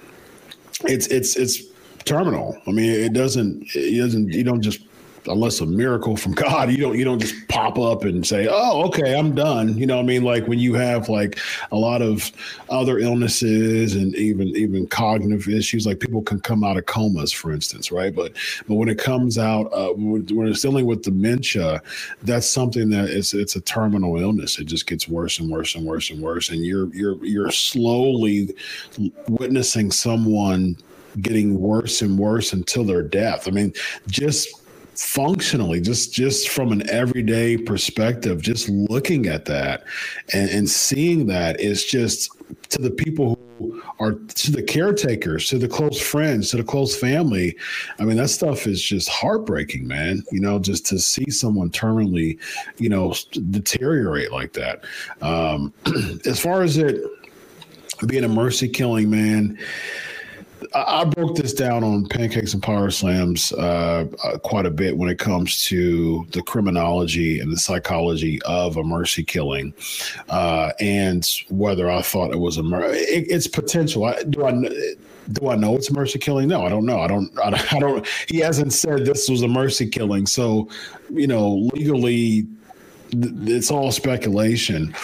[0.84, 1.62] it's it's it's
[2.04, 2.60] terminal.
[2.66, 4.80] I mean, it doesn't it doesn't you don't just
[5.26, 8.82] unless a miracle from God, you don't you don't just pop up and say, "Oh,
[8.88, 11.38] okay, I'm done." You know, I mean, like when you have like
[11.72, 12.30] a lot of
[12.68, 17.52] other illnesses and even even cognitive issues, like people can come out of comas, for
[17.52, 18.14] instance, right?
[18.14, 18.32] But
[18.66, 21.82] but when it comes out uh, when it's dealing with dementia,
[22.22, 24.58] that's something that it's it's a terminal illness.
[24.58, 28.54] It just gets worse and worse and worse and worse, and you're you're you're slowly
[29.28, 30.76] witnessing someone
[31.20, 33.48] getting worse and worse until their death.
[33.48, 33.72] I mean,
[34.08, 34.48] just
[35.00, 39.82] functionally just just from an everyday perspective just looking at that
[40.34, 42.30] and, and seeing that is just
[42.68, 46.94] to the people who are to the caretakers to the close friends to the close
[46.94, 47.56] family.
[47.98, 52.38] I mean that stuff is just heartbreaking man you know just to see someone terminally
[52.76, 53.14] you know
[53.50, 54.84] deteriorate like that.
[55.22, 55.72] Um
[56.26, 57.02] as far as it
[58.06, 59.58] being a mercy killing man
[60.72, 65.08] I broke this down on pancakes and power slams uh, uh, quite a bit when
[65.08, 69.74] it comes to the criminology and the psychology of a mercy killing,
[70.28, 74.04] uh, and whether I thought it was a mur- it, it's potential.
[74.04, 74.52] I, do I?
[75.32, 76.48] Do I know it's a mercy killing?
[76.48, 77.00] No, I don't know.
[77.00, 77.38] I don't.
[77.38, 78.06] I, I don't.
[78.28, 80.68] He hasn't said this was a mercy killing, so
[81.08, 82.46] you know legally,
[83.12, 84.94] it's all speculation.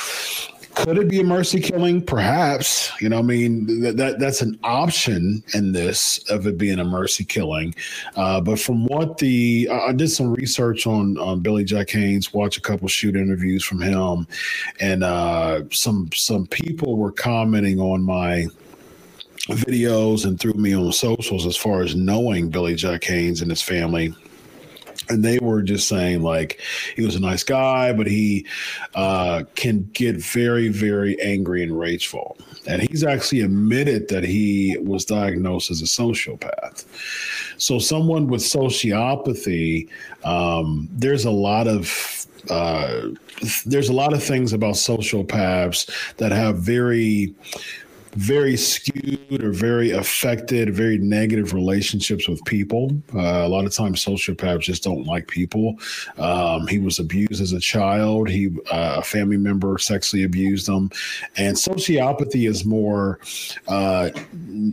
[0.76, 2.02] Could it be a mercy killing?
[2.02, 2.92] Perhaps.
[3.00, 6.84] You know, I mean, that, that that's an option in this of it being a
[6.84, 7.74] mercy killing.
[8.14, 12.58] Uh, but from what the I did some research on on Billy Jack Haynes, watch
[12.58, 14.28] a couple shoot interviews from him,
[14.78, 18.46] and uh, some some people were commenting on my
[19.48, 23.62] videos and through me on socials as far as knowing Billy Jack Haynes and his
[23.62, 24.14] family
[25.08, 26.60] and they were just saying like
[26.94, 28.46] he was a nice guy but he
[28.94, 32.36] uh, can get very very angry and rageful.
[32.66, 36.84] And he's actually admitted that he was diagnosed as a sociopath.
[37.58, 39.88] So someone with sociopathy
[40.24, 43.08] um, there's a lot of uh,
[43.64, 47.34] there's a lot of things about sociopaths that have very
[48.16, 52.90] very skewed or very affected, very negative relationships with people.
[53.14, 55.78] Uh, a lot of times, sociopaths just don't like people.
[56.18, 58.28] Um, he was abused as a child.
[58.28, 60.90] He uh, a family member sexually abused him,
[61.36, 63.20] and sociopathy is more
[63.68, 64.10] uh,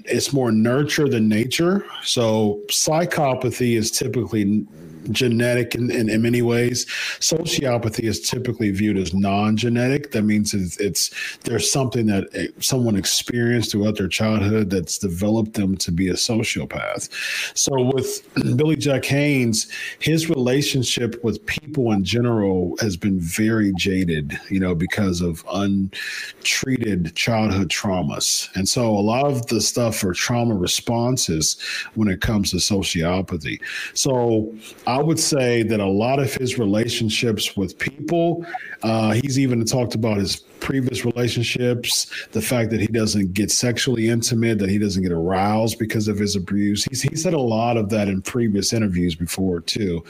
[0.06, 1.86] it's more nurture than nature.
[2.04, 4.66] So psychopathy is typically
[5.12, 6.86] genetic in, in, in, many ways.
[7.20, 10.12] Sociopathy is typically viewed as non-genetic.
[10.12, 11.12] That means it's, it's
[11.44, 17.10] there's something that someone experienced throughout their childhood that's developed them to be a sociopath.
[17.58, 19.68] So with Billy Jack Haynes,
[20.00, 27.16] his relationship with people in general has been very jaded, you know, because of untreated
[27.16, 28.50] childhood traumas.
[28.56, 31.58] And so a lot of the stuff are trauma responses
[31.96, 33.60] when it comes to sociopathy.
[33.94, 34.54] So
[34.88, 38.46] I would say that a lot of his relationships with people,
[38.84, 44.08] uh, he's even talked about his previous relationships, the fact that he doesn't get sexually
[44.10, 46.86] intimate, that he doesn't get aroused because of his abuse.
[46.86, 50.04] He's, he said a lot of that in previous interviews before, too.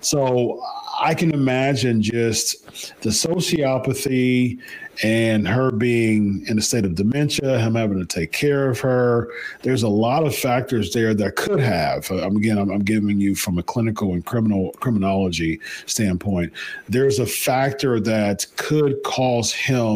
[0.00, 0.62] So
[1.00, 2.66] I can imagine just
[3.02, 4.60] the sociopathy
[5.02, 9.28] and her being in a state of dementia, him having to take care of her.
[9.62, 12.10] There's a lot of factors there that could have.
[12.10, 16.52] Uh, again, I'm, I'm giving you from a clinical and criminal criminology standpoint.
[16.88, 19.93] There's a factor that could cause him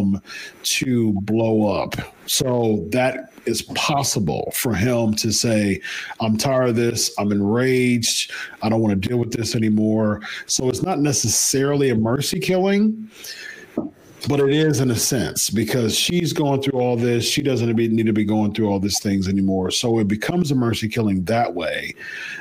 [0.63, 1.95] to blow up.
[2.27, 5.81] So that is possible for him to say,
[6.21, 7.11] I'm tired of this.
[7.19, 8.33] I'm enraged.
[8.63, 10.21] I don't want to deal with this anymore.
[10.47, 13.11] So it's not necessarily a mercy killing
[14.27, 17.25] but it is in a sense because she's going through all this.
[17.25, 19.71] She doesn't need to be going through all these things anymore.
[19.71, 21.95] So it becomes a mercy killing that way.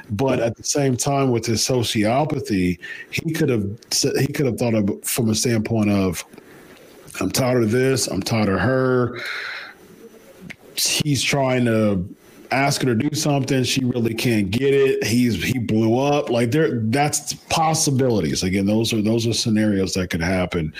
[0.10, 2.80] But at the same time, with his sociopathy,
[3.12, 3.70] he could have
[4.18, 6.26] he could have thought of from a standpoint of,
[7.20, 8.08] I'm tired of this.
[8.08, 9.20] I'm tired of her.
[10.76, 12.08] He's trying to
[12.52, 13.64] ask her to do something.
[13.64, 15.04] She really can't get it.
[15.04, 16.30] He's he blew up.
[16.30, 18.44] Like there that's possibilities.
[18.44, 20.74] Again those are those are scenarios that could happen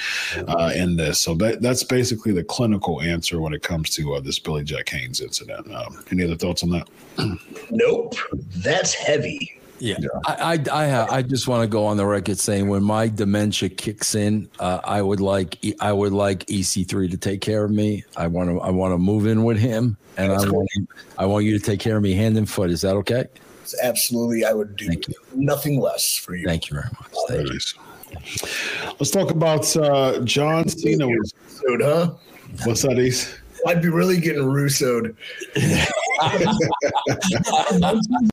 [0.48, 1.20] uh, in this.
[1.20, 4.90] So that that's basically the clinical answer when it comes to uh, this billy jack
[4.90, 5.74] haynes incident.
[5.74, 6.88] Um, any other thoughts on that?
[7.70, 8.16] Nope.
[8.58, 10.10] That's heavy yeah, yeah.
[10.26, 13.70] I, I, I, I, just want to go on the record saying when my dementia
[13.70, 18.04] kicks in, uh, I would like I would like EC3 to take care of me.
[18.16, 20.88] I want to I want to move in with him, and That's I want you,
[21.18, 22.70] I want you to take care of me hand and foot.
[22.72, 23.26] Is that okay?
[23.62, 24.90] It's absolutely, I would do
[25.36, 26.48] nothing less for you.
[26.48, 27.12] Thank you very much.
[27.28, 27.60] Thank you.
[28.98, 31.06] Let's talk about uh, John Cena.
[31.82, 32.14] huh?
[32.64, 33.38] What's that, East?
[33.66, 35.16] I'd be really getting Russoed.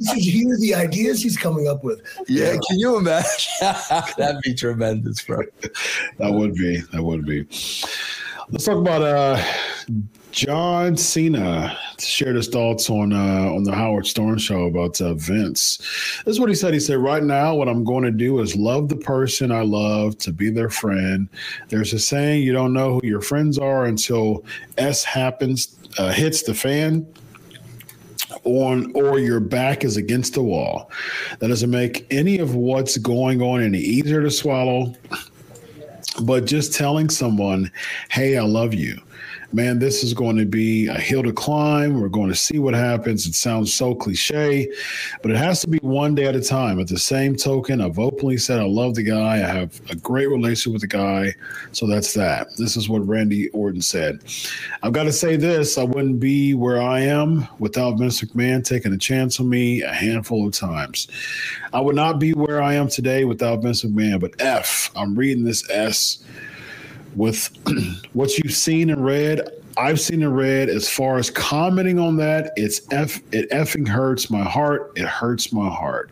[0.08, 2.02] should hear the ideas he's coming up with.
[2.28, 3.52] Yeah, can you imagine?
[4.18, 5.42] That'd be tremendous, bro.
[6.18, 6.80] That would be.
[6.92, 7.42] That would be.
[8.50, 9.42] Let's talk about uh,
[10.34, 15.78] John Cena shared his thoughts on uh, on the Howard Stern show about uh, Vince.
[16.24, 16.74] This is what he said.
[16.74, 20.18] He said, "Right now, what I'm going to do is love the person I love,
[20.18, 21.28] to be their friend.
[21.68, 24.44] There's a saying: you don't know who your friends are until
[24.76, 27.06] S happens, uh, hits the fan."
[28.42, 30.90] on or your back is against the wall.
[31.38, 34.92] That doesn't make any of what's going on any easier to swallow.
[36.22, 37.70] But just telling someone,
[38.10, 39.00] hey, I love you
[39.54, 42.00] man, this is going to be a hill to climb.
[42.00, 43.26] We're going to see what happens.
[43.26, 44.68] It sounds so cliche,
[45.22, 46.80] but it has to be one day at a time.
[46.80, 49.34] At the same token, I've openly said I love the guy.
[49.34, 51.34] I have a great relationship with the guy.
[51.72, 52.48] So that's that.
[52.56, 54.24] This is what Randy Orton said.
[54.82, 58.92] I've got to say this I wouldn't be where I am without Vince McMahon taking
[58.92, 61.06] a chance on me a handful of times.
[61.72, 65.44] I would not be where I am today without Vince McMahon, but F, I'm reading
[65.44, 66.18] this S
[67.16, 67.50] with
[68.12, 69.40] what you've seen and read,
[69.76, 74.30] I've seen and read as far as commenting on that, it's F it effing hurts
[74.30, 74.92] my heart.
[74.94, 76.10] It hurts my heart.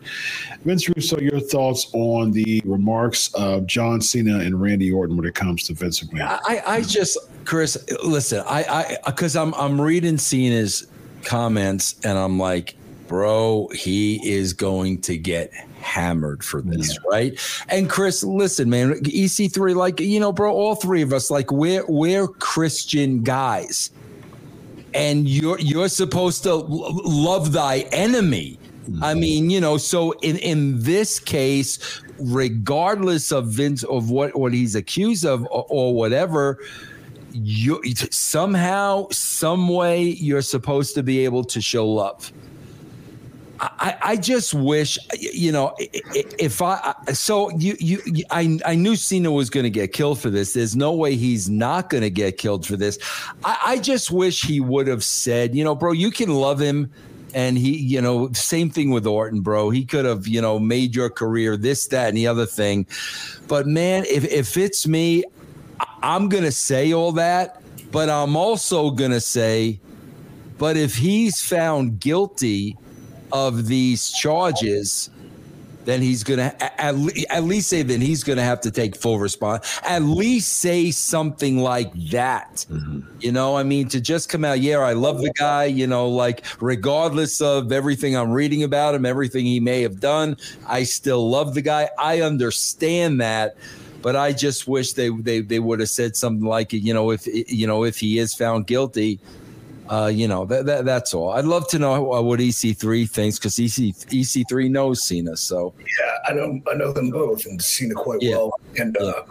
[0.65, 5.35] Vince Russo, your thoughts on the remarks of John Cena and Randy Orton when it
[5.35, 6.39] comes to Vince McMahon?
[6.45, 10.87] I, I just Chris, listen, I I because I'm I'm reading Cena's
[11.23, 12.75] comments and I'm like,
[13.13, 17.11] bro, he is going to get hammered for this, yeah.
[17.11, 17.63] right?
[17.69, 21.85] And Chris, listen, man, EC3, like, you know, bro, all three of us, like, we're
[21.85, 23.91] we're Christian guys.
[24.95, 28.57] And you're you're supposed to love thy enemy.
[28.85, 29.03] Mm-hmm.
[29.03, 31.77] I mean, you know, so in in this case,
[32.17, 36.57] regardless of Vince of what what he's accused of or, or whatever,
[37.31, 42.33] you somehow, some way, you're supposed to be able to show love.
[43.59, 48.01] I, I just wish you know if I so you you
[48.31, 50.53] I I knew Cena was going to get killed for this.
[50.53, 52.97] There's no way he's not going to get killed for this.
[53.43, 56.91] I, I just wish he would have said, you know, bro, you can love him
[57.33, 59.69] and he, you know, same thing with Orton, bro.
[59.69, 62.85] He could have, you know, made your career this, that, and the other thing.
[63.47, 65.23] But man, if if it's me,
[66.01, 69.79] I'm gonna say all that, but I'm also gonna say,
[70.57, 72.77] but if he's found guilty
[73.33, 75.09] of these charges,
[75.85, 76.95] then he's going to at,
[77.29, 79.79] at, least say that he's going to have to take full response.
[79.83, 82.65] At least say something like that.
[82.69, 83.01] Mm-hmm.
[83.19, 86.07] You know, I mean, to just come out, yeah, I love the guy, you know,
[86.07, 91.29] like regardless of everything I'm reading about him, everything he may have done, I still
[91.29, 91.89] love the guy.
[91.99, 93.57] I understand that.
[94.01, 97.11] But I just wish they, they, they would have said something like, it, you know,
[97.11, 99.17] if you know if he is found guilty,
[99.89, 101.31] uh, you know, that, that, that's all.
[101.31, 105.35] I'd love to know what EC3 thinks because EC, EC3 knows Cena.
[105.35, 108.37] So yeah, I know I know them both and Cena quite yeah.
[108.37, 108.53] well.
[108.77, 109.23] And uh,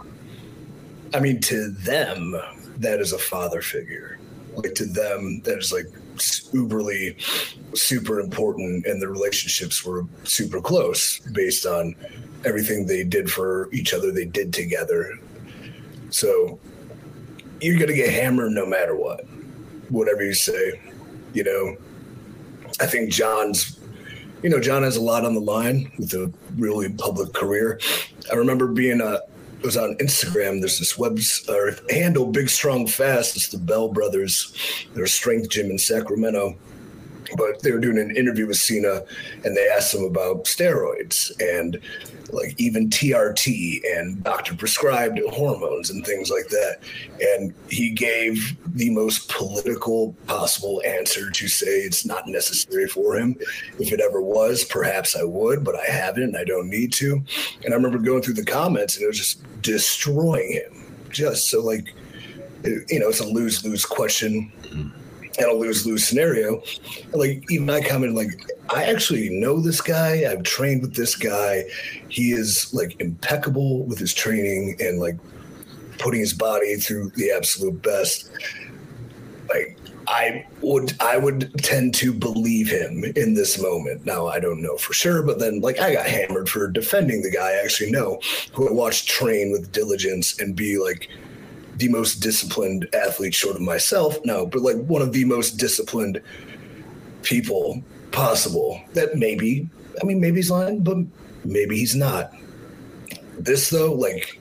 [1.13, 2.35] I mean, to them,
[2.77, 4.19] that is a father figure.
[4.55, 5.87] Like to them, that is like
[6.53, 7.19] uberly
[7.75, 11.95] super important, and the relationships were super close based on
[12.45, 15.17] everything they did for each other, they did together.
[16.09, 16.59] So
[17.61, 19.25] you're gonna get hammered no matter what,
[19.89, 20.81] whatever you say.
[21.33, 21.77] You know,
[22.79, 23.79] I think John's
[24.43, 27.79] you know, John has a lot on the line with a really public career.
[28.29, 29.19] I remember being a
[29.63, 30.59] it was on Instagram.
[30.59, 31.17] There's this web
[31.47, 33.37] or handle, Big Strong Fast.
[33.37, 34.53] It's the Bell brothers,
[34.93, 36.57] their strength gym in Sacramento.
[37.37, 39.03] But they were doing an interview with Cena,
[39.43, 41.79] and they asked him about steroids, and
[42.33, 46.79] like even TRT and doctor prescribed hormones and things like that.
[47.21, 53.35] And he gave the most political possible answer to say it's not necessary for him.
[53.79, 57.21] If it ever was, perhaps I would, but I haven't and I don't need to.
[57.63, 60.79] And I remember going through the comments and it was just destroying him.
[61.09, 61.93] Just so like,
[62.63, 64.51] you know, it's a lose lose question.
[64.63, 65.02] Mm-hmm
[65.37, 66.61] and a lose lose scenario.
[67.13, 70.29] Like even I commented like I actually know this guy.
[70.29, 71.65] I've trained with this guy.
[72.09, 75.17] He is like impeccable with his training and like
[75.99, 78.31] putting his body through the absolute best.
[79.49, 79.77] Like
[80.07, 84.05] I would I would tend to believe him in this moment.
[84.05, 87.31] Now I don't know for sure, but then like I got hammered for defending the
[87.31, 88.19] guy I actually know
[88.53, 91.09] who I watched train with diligence and be like
[91.75, 94.17] the most disciplined athlete short of myself.
[94.25, 96.21] No, but like one of the most disciplined
[97.23, 98.81] people possible.
[98.93, 99.67] That maybe,
[100.01, 100.97] I mean, maybe he's lying, but
[101.43, 102.33] maybe he's not.
[103.37, 104.39] This though, like,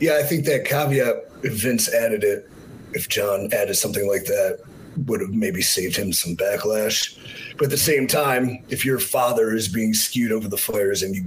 [0.00, 2.48] yeah, I think that caveat, if Vince added it,
[2.92, 4.60] if John added something like that,
[5.06, 7.18] would have maybe saved him some backlash.
[7.56, 11.14] But at the same time, if your father is being skewed over the fires and
[11.14, 11.24] you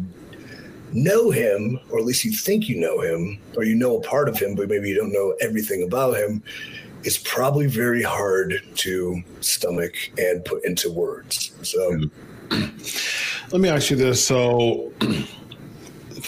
[0.96, 4.30] know him, or at least you think you know him, or you know a part
[4.30, 6.42] of him, but maybe you don't know everything about him,
[7.04, 11.52] it's probably very hard to stomach and put into words.
[11.62, 12.02] So,
[12.50, 14.92] let me ask you this: So,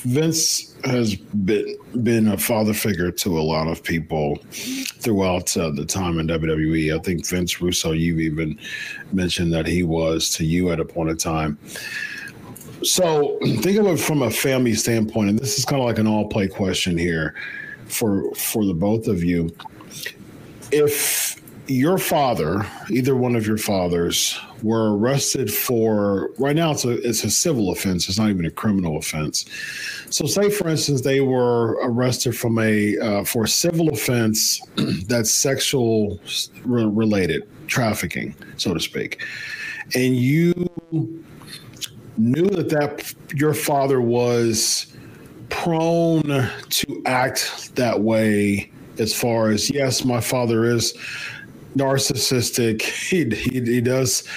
[0.04, 5.86] Vince has been been a father figure to a lot of people throughout uh, the
[5.86, 6.96] time in WWE.
[6.96, 8.60] I think Vince Russo, you've even
[9.12, 11.58] mentioned that he was to you at a point in time.
[12.84, 16.08] So think of it from a family standpoint, and this is kind of like an
[16.08, 17.36] all play question here
[17.88, 19.50] for for the both of you.
[20.72, 26.92] If your father, either one of your fathers, were arrested for right now it's a
[27.08, 29.46] it's a civil offense, it's not even a criminal offense.
[30.10, 34.62] So say for instance they were arrested from a uh, for a civil offense
[35.06, 36.20] that's sexual
[36.64, 39.22] related trafficking, so to speak.
[39.96, 41.17] And you
[42.18, 44.94] knew that that your father was
[45.50, 50.94] prone to act that way as far as yes my father is
[51.78, 52.82] narcissistic.
[53.08, 54.28] He, he, he does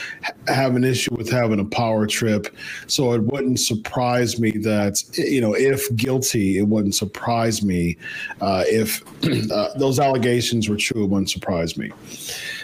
[0.46, 2.54] have an issue with having a power trip.
[2.86, 7.96] So it wouldn't surprise me that you know if guilty it wouldn't surprise me.
[8.40, 9.02] Uh, if
[9.52, 11.90] uh, those allegations were true it wouldn't surprise me.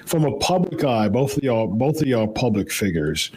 [0.05, 3.33] From a public eye both of y'all both of y'all public figures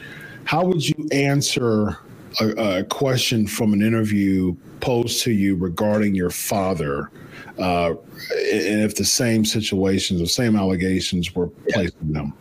[0.45, 1.97] how would you answer
[2.39, 7.11] a, a, question from an interview posed to you regarding your father,
[7.57, 12.33] uh, and if the same situations or same allegations were placed on them?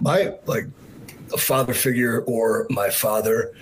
[0.00, 0.64] My like
[1.32, 3.54] a father figure or my father,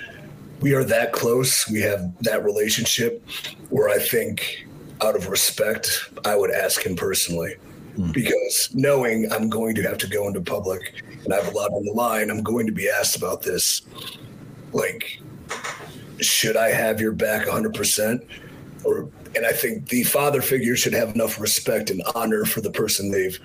[0.61, 1.68] we are that close.
[1.68, 3.25] We have that relationship
[3.68, 4.66] where I think,
[5.03, 7.55] out of respect, I would ask him personally.
[7.97, 8.12] Hmm.
[8.12, 11.72] Because knowing I'm going to have to go into public and I have a lot
[11.72, 12.30] on the line.
[12.30, 13.82] I'm going to be asked about this.
[14.72, 15.20] Like,
[16.20, 18.26] should I have your back 100%?
[18.84, 22.70] Or, and I think the father figure should have enough respect and honor for the
[22.70, 23.38] person they've,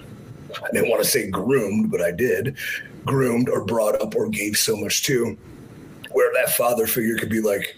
[0.63, 2.57] I didn't want to say groomed, but I did,
[3.05, 5.37] groomed or brought up or gave so much to,
[6.11, 7.77] where that father figure could be like,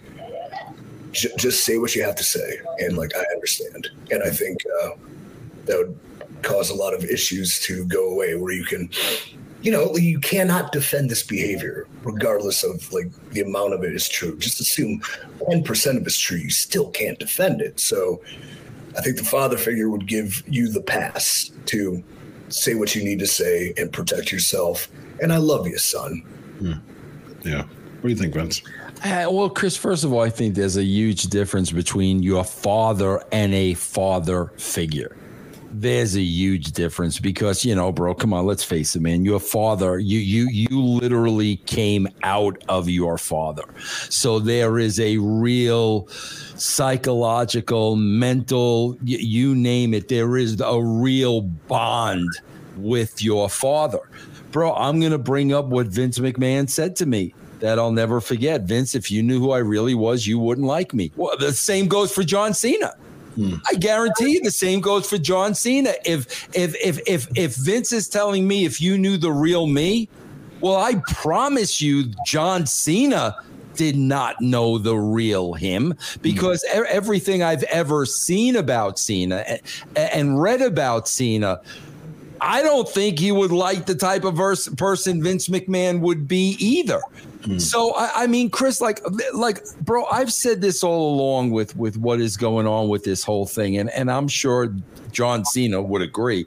[1.12, 2.60] just say what you have to say.
[2.80, 3.90] And like, I understand.
[4.12, 4.90] And I think uh,
[5.66, 6.00] that would
[6.42, 8.90] cause a lot of issues to go away where you can
[9.62, 14.08] you know, you cannot defend this behavior, regardless of like the amount of it is
[14.08, 14.38] true.
[14.38, 15.02] Just assume
[15.40, 16.38] 10% of it's true.
[16.38, 17.80] You still can't defend it.
[17.80, 18.22] So
[18.98, 22.04] I think the father figure would give you the pass to
[22.50, 24.88] say what you need to say and protect yourself.
[25.22, 26.22] And I love you, son.
[26.60, 26.74] Hmm.
[27.44, 27.64] Yeah.
[27.64, 28.62] What do you think, Vince?
[29.04, 33.24] Uh, well, Chris, first of all, I think there's a huge difference between your father
[33.32, 35.16] and a father figure.
[35.72, 38.14] There's a huge difference because you know, bro.
[38.14, 39.26] Come on, let's face it, man.
[39.26, 43.64] Your father, you you you literally came out of your father,
[44.10, 46.08] so there is a real
[46.56, 50.08] psychological, mental, you, you name it.
[50.08, 52.30] There is a real bond
[52.78, 54.00] with your father,
[54.52, 54.74] bro.
[54.74, 58.62] I'm gonna bring up what Vince McMahon said to me that I'll never forget.
[58.64, 61.12] Vince, if you knew who I really was, you wouldn't like me.
[61.16, 62.94] Well, the same goes for John Cena.
[63.38, 65.94] I guarantee you the same goes for John Cena.
[66.06, 70.10] If if if if if Vince is telling me if you knew the real me,
[70.60, 73.36] well, I promise you, John Cena
[73.76, 76.86] did not know the real him because mm.
[76.86, 79.62] everything I've ever seen about Cena and,
[79.96, 81.62] and read about Cena.
[82.42, 86.56] I don't think he would like the type of verse, person Vince McMahon would be
[86.60, 87.02] either.
[87.48, 87.60] Hmm.
[87.60, 89.02] So I, I, mean, Chris, like,
[89.34, 93.24] like, bro, I've said this all along with with what is going on with this
[93.24, 94.76] whole thing, and and I'm sure
[95.14, 96.46] John Cena would agree,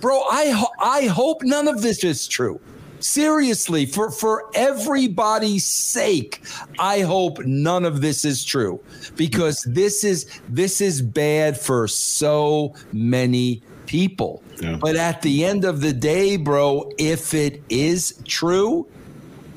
[0.00, 0.20] bro.
[0.30, 2.60] I I hope none of this is true.
[3.00, 6.42] Seriously, for for everybody's sake,
[6.78, 8.78] I hope none of this is true
[9.16, 14.42] because this is this is bad for so many people.
[14.60, 14.76] Yeah.
[14.76, 18.86] But at the end of the day, bro, if it is true,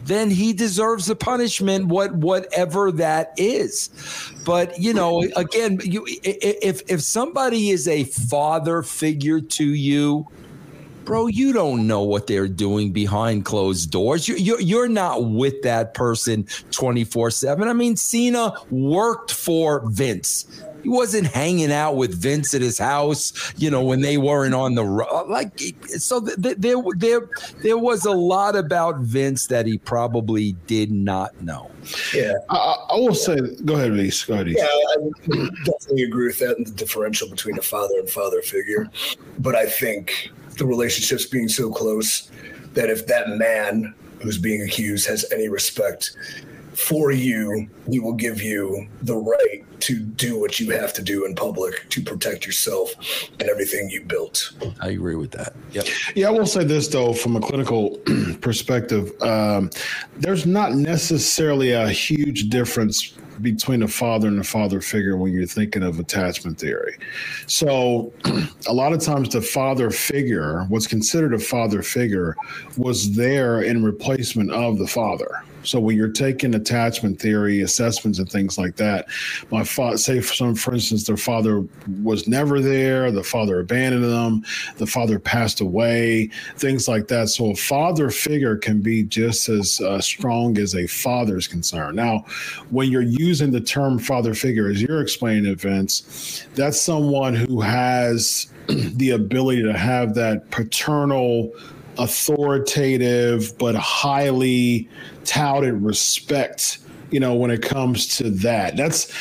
[0.05, 3.89] then he deserves the punishment, what whatever that is.
[4.45, 10.27] But you know, again, you if if somebody is a father figure to you,
[11.05, 14.27] bro, you don't know what they're doing behind closed doors.
[14.27, 17.67] You, you're, you're not with that person 24 7.
[17.67, 20.45] I mean, Cena worked for Vince.
[20.85, 24.75] He wasn't hanging out with Vince at his house, you know, when they weren't on
[24.75, 25.27] the road.
[25.27, 25.59] like.
[25.87, 27.27] So th- there, there,
[27.63, 31.71] there was a lot about Vince that he probably did not know.
[32.13, 33.35] Yeah, I, I will say.
[33.65, 34.23] Go ahead, Reese.
[34.25, 34.49] Go ahead.
[34.49, 38.87] Yeah, I definitely agree with that and the differential between a father and father figure.
[39.39, 40.29] But I think
[40.59, 42.29] the relationships being so close
[42.73, 46.15] that if that man who's being accused has any respect
[46.77, 51.25] for you, he will give you the right to do what you have to do
[51.25, 52.93] in public to protect yourself
[53.39, 54.51] and everything you built.
[54.81, 55.53] I agree with that.
[55.71, 55.85] Yep.
[56.15, 57.97] Yeah, I will say this though, from a clinical
[58.41, 59.69] perspective, um,
[60.17, 65.45] there's not necessarily a huge difference between a father and a father figure when you're
[65.45, 66.97] thinking of attachment theory.
[67.47, 68.13] So,
[68.67, 72.35] a lot of times, the father figure, what's considered a father figure,
[72.77, 75.43] was there in replacement of the father.
[75.65, 79.07] So when you're taking attachment theory assessments and things like that,
[79.51, 81.65] my father, say for some, for instance, their father
[82.01, 84.43] was never there, the father abandoned them,
[84.77, 87.29] the father passed away, things like that.
[87.29, 91.95] So a father figure can be just as uh, strong as a father's concern.
[91.95, 92.25] Now,
[92.69, 98.47] when you're using the term father figure, as you're explaining Vince, that's someone who has
[98.67, 101.51] the ability to have that paternal
[101.97, 104.89] authoritative but highly
[105.23, 106.79] touted respect
[107.11, 108.75] you know when it comes to that.
[108.75, 109.11] That's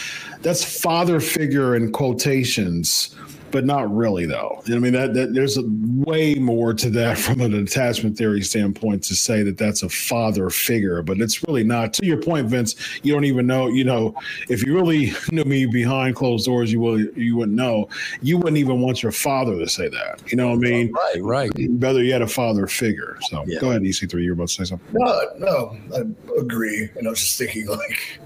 [0.43, 3.15] that's father figure in quotations
[3.55, 4.61] but not really though.
[4.67, 9.05] I mean that, that there's a way more to that from an attachment theory standpoint
[9.05, 11.93] to say that that's a father figure, but it's really not.
[11.95, 12.75] To your point, Vince,
[13.05, 13.69] you don't even know.
[13.69, 14.17] You know,
[14.49, 17.89] if you really knew me behind closed doors, you will you wouldn't know.
[18.21, 20.21] You wouldn't even want your father to say that.
[20.27, 20.93] You know what I mean?
[20.93, 21.71] Right, right.
[21.71, 23.19] Whether you had a father figure.
[23.29, 23.61] So yeah.
[23.61, 24.25] go ahead, EC3.
[24.25, 24.89] You're about to say something.
[24.93, 26.91] No, no, I agree.
[26.97, 28.19] And I was just thinking like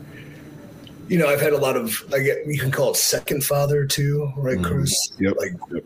[1.09, 3.87] you know, I've had a lot of, I get, you can call it second father
[3.87, 4.65] too, right, mm-hmm.
[4.65, 5.13] Cruz?
[5.19, 5.37] Yep.
[5.39, 5.85] Like, yep.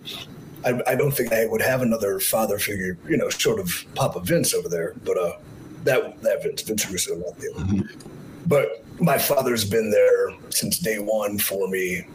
[0.64, 4.20] I, I don't think I would have another father figure, you know, sort of Papa
[4.20, 5.32] Vince over there, but uh,
[5.84, 7.64] that that Vince, Vince Russo, not the other.
[7.64, 8.08] Mm-hmm.
[8.46, 12.06] But my father's been there since day one for me,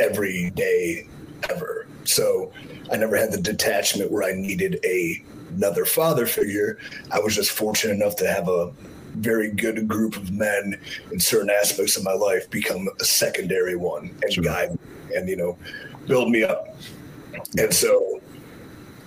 [0.00, 1.06] every day
[1.48, 1.86] ever.
[2.04, 2.52] So
[2.92, 5.22] I never had the detachment where I needed a
[5.56, 6.78] another father figure.
[7.10, 8.72] I was just fortunate enough to have a
[9.14, 10.78] very good group of men
[11.12, 14.44] in certain aspects of my life become a secondary one and sure.
[14.44, 14.78] guide
[15.14, 15.56] and you know
[16.06, 16.76] build me up.
[17.58, 18.20] And so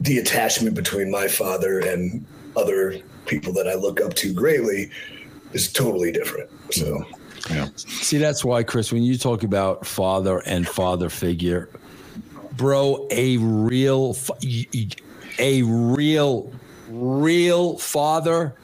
[0.01, 4.89] the attachment between my father and other people that I look up to greatly
[5.53, 6.49] is totally different.
[6.71, 7.05] So
[7.49, 7.67] yeah.
[7.75, 11.69] See, that's why, Chris, when you talk about father and father figure,
[12.53, 14.15] bro, a real,
[15.39, 16.51] a real,
[16.89, 18.55] real father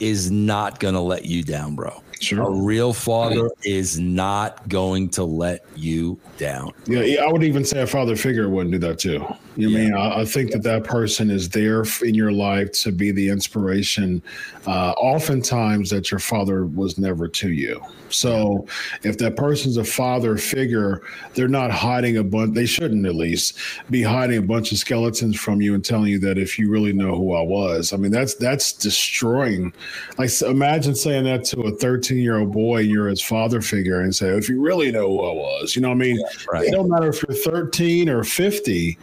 [0.00, 2.02] is not going to let you down, bro.
[2.20, 2.42] Sure.
[2.42, 6.72] A real father is not going to let you down.
[6.86, 9.24] Yeah, I would even say a father figure wouldn't do that too.
[9.60, 9.78] You yeah.
[9.78, 13.28] mean I, I, think that that person is there in your life to be the
[13.28, 14.22] inspiration.
[14.66, 17.82] Uh, oftentimes, that your father was never to you.
[18.10, 18.66] So,
[19.02, 21.02] if that person's a father figure,
[21.34, 22.54] they're not hiding a bunch.
[22.54, 23.58] They shouldn't at least
[23.90, 26.92] be hiding a bunch of skeletons from you and telling you that if you really
[26.92, 27.92] know who I was.
[27.92, 29.72] I mean, that's that's destroying.
[30.18, 32.80] Like, imagine saying that to a 13 year old boy.
[32.80, 35.88] You're his father figure, and say, if you really know who I was, you know,
[35.88, 36.66] what I mean, yeah, right.
[36.66, 38.98] it don't matter if you're 13 or 50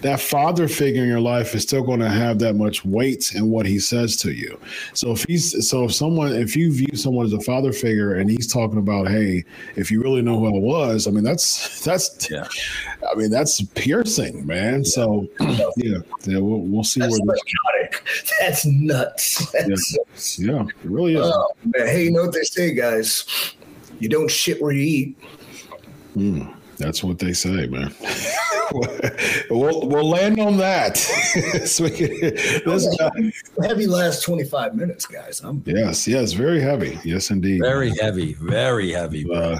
[0.00, 3.50] that father figure in your life is still going to have that much weight in
[3.50, 4.58] what he says to you.
[4.94, 8.30] So if he's so if someone if you view someone as a father figure and
[8.30, 9.44] he's talking about, hey,
[9.76, 12.46] if you really know who I was, I mean that's that's yeah.
[13.10, 14.80] I mean that's piercing, man.
[14.80, 14.84] Yeah.
[14.84, 19.50] So yeah, yeah, we'll, we'll see that's where this That's nuts.
[19.52, 20.52] That's yeah.
[20.52, 21.22] yeah, it really is.
[21.22, 23.54] Oh, hey, you know what they say, guys?
[23.98, 25.18] You don't shit where you eat.
[26.16, 26.54] Mm.
[26.78, 27.94] That's what they say, man.
[29.50, 30.96] we'll we'll land on that.
[31.66, 33.32] so this guy,
[33.66, 35.40] heavy last twenty five minutes, guys.
[35.40, 36.98] I'm, yes, yes, very heavy.
[37.04, 37.60] Yes, indeed.
[37.60, 39.26] Very heavy, very heavy.
[39.30, 39.58] Uh,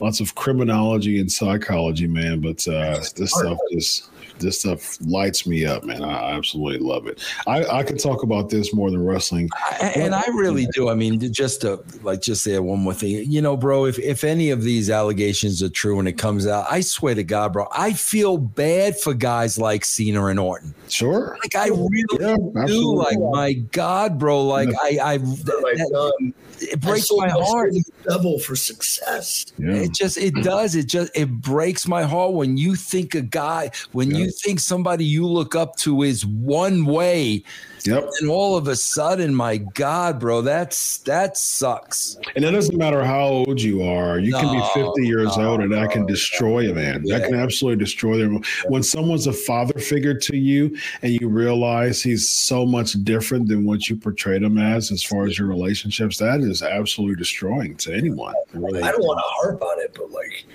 [0.00, 2.40] lots of criminology and psychology, man.
[2.40, 6.02] But uh, this stuff just this stuff lights me up, man.
[6.02, 7.22] I absolutely love it.
[7.46, 10.88] I, I could talk about this more than wrestling, I, and I really do.
[10.88, 13.86] I mean, just to like just say one more thing, you know, bro.
[13.86, 17.24] If if any of these allegations are true and it comes out, I swear to
[17.24, 20.74] God, bro, I feel bad for guys like Cena and Orton.
[20.88, 22.36] Sure, like I really yeah,
[22.66, 22.94] do.
[22.94, 25.18] Like my God, bro, like I I.
[25.18, 27.72] That, um, it breaks my heart.
[28.04, 29.46] Double for success.
[29.58, 29.74] Yeah.
[29.74, 30.74] It just it does.
[30.74, 34.18] It just it breaks my heart when you think a guy when yeah.
[34.18, 37.42] you think somebody you look up to is one way
[37.86, 38.10] Yep.
[38.20, 42.16] And all of a sudden, my God, bro, that's that sucks.
[42.36, 44.18] And it doesn't matter how old you are.
[44.18, 47.02] You no, can be 50 years no, old and that can destroy a man.
[47.04, 47.18] Yeah.
[47.18, 48.42] That can absolutely destroy them.
[48.68, 53.64] When someone's a father figure to you and you realize he's so much different than
[53.64, 57.94] what you portrayed him as as far as your relationships, that is absolutely destroying to
[57.94, 58.34] anyone.
[58.52, 60.46] Really I don't want to harp on it, but like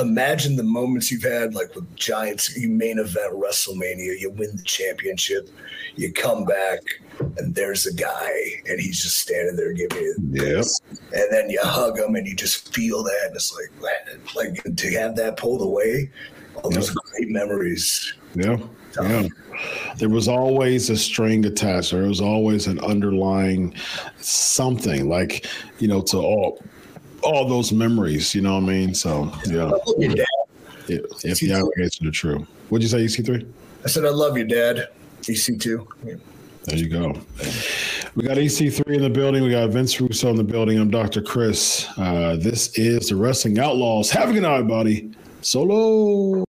[0.00, 4.62] imagine the moments you've had like with Giants, you main event WrestleMania, you win the
[4.62, 5.48] championship
[5.96, 6.80] you come back
[7.36, 8.32] and there's a guy
[8.66, 10.64] and he's just standing there giving you yep.
[11.12, 14.90] and then you hug him and you just feel that and it's like like to
[14.92, 16.10] have that pulled away
[16.56, 18.14] all those great memories.
[18.34, 18.56] Yeah
[19.00, 19.28] yeah.
[19.98, 21.92] There was always a string attached.
[21.92, 23.74] There was always an underlying
[24.18, 25.46] something like
[25.78, 26.62] you know to all
[27.22, 29.70] all those memories you know what i mean so yeah
[30.88, 33.46] if, if the allegations are true what'd you say ec3
[33.84, 34.88] i said i love you dad
[35.22, 36.20] EC2.
[36.64, 37.14] There you go.
[38.14, 39.42] We got EC3 in the building.
[39.42, 40.78] We got Vince Russo in the building.
[40.78, 41.22] I'm Dr.
[41.22, 41.88] Chris.
[41.96, 44.10] Uh, this is the Wrestling Outlaws.
[44.10, 45.10] Have a good night, buddy.
[45.40, 46.34] Solo.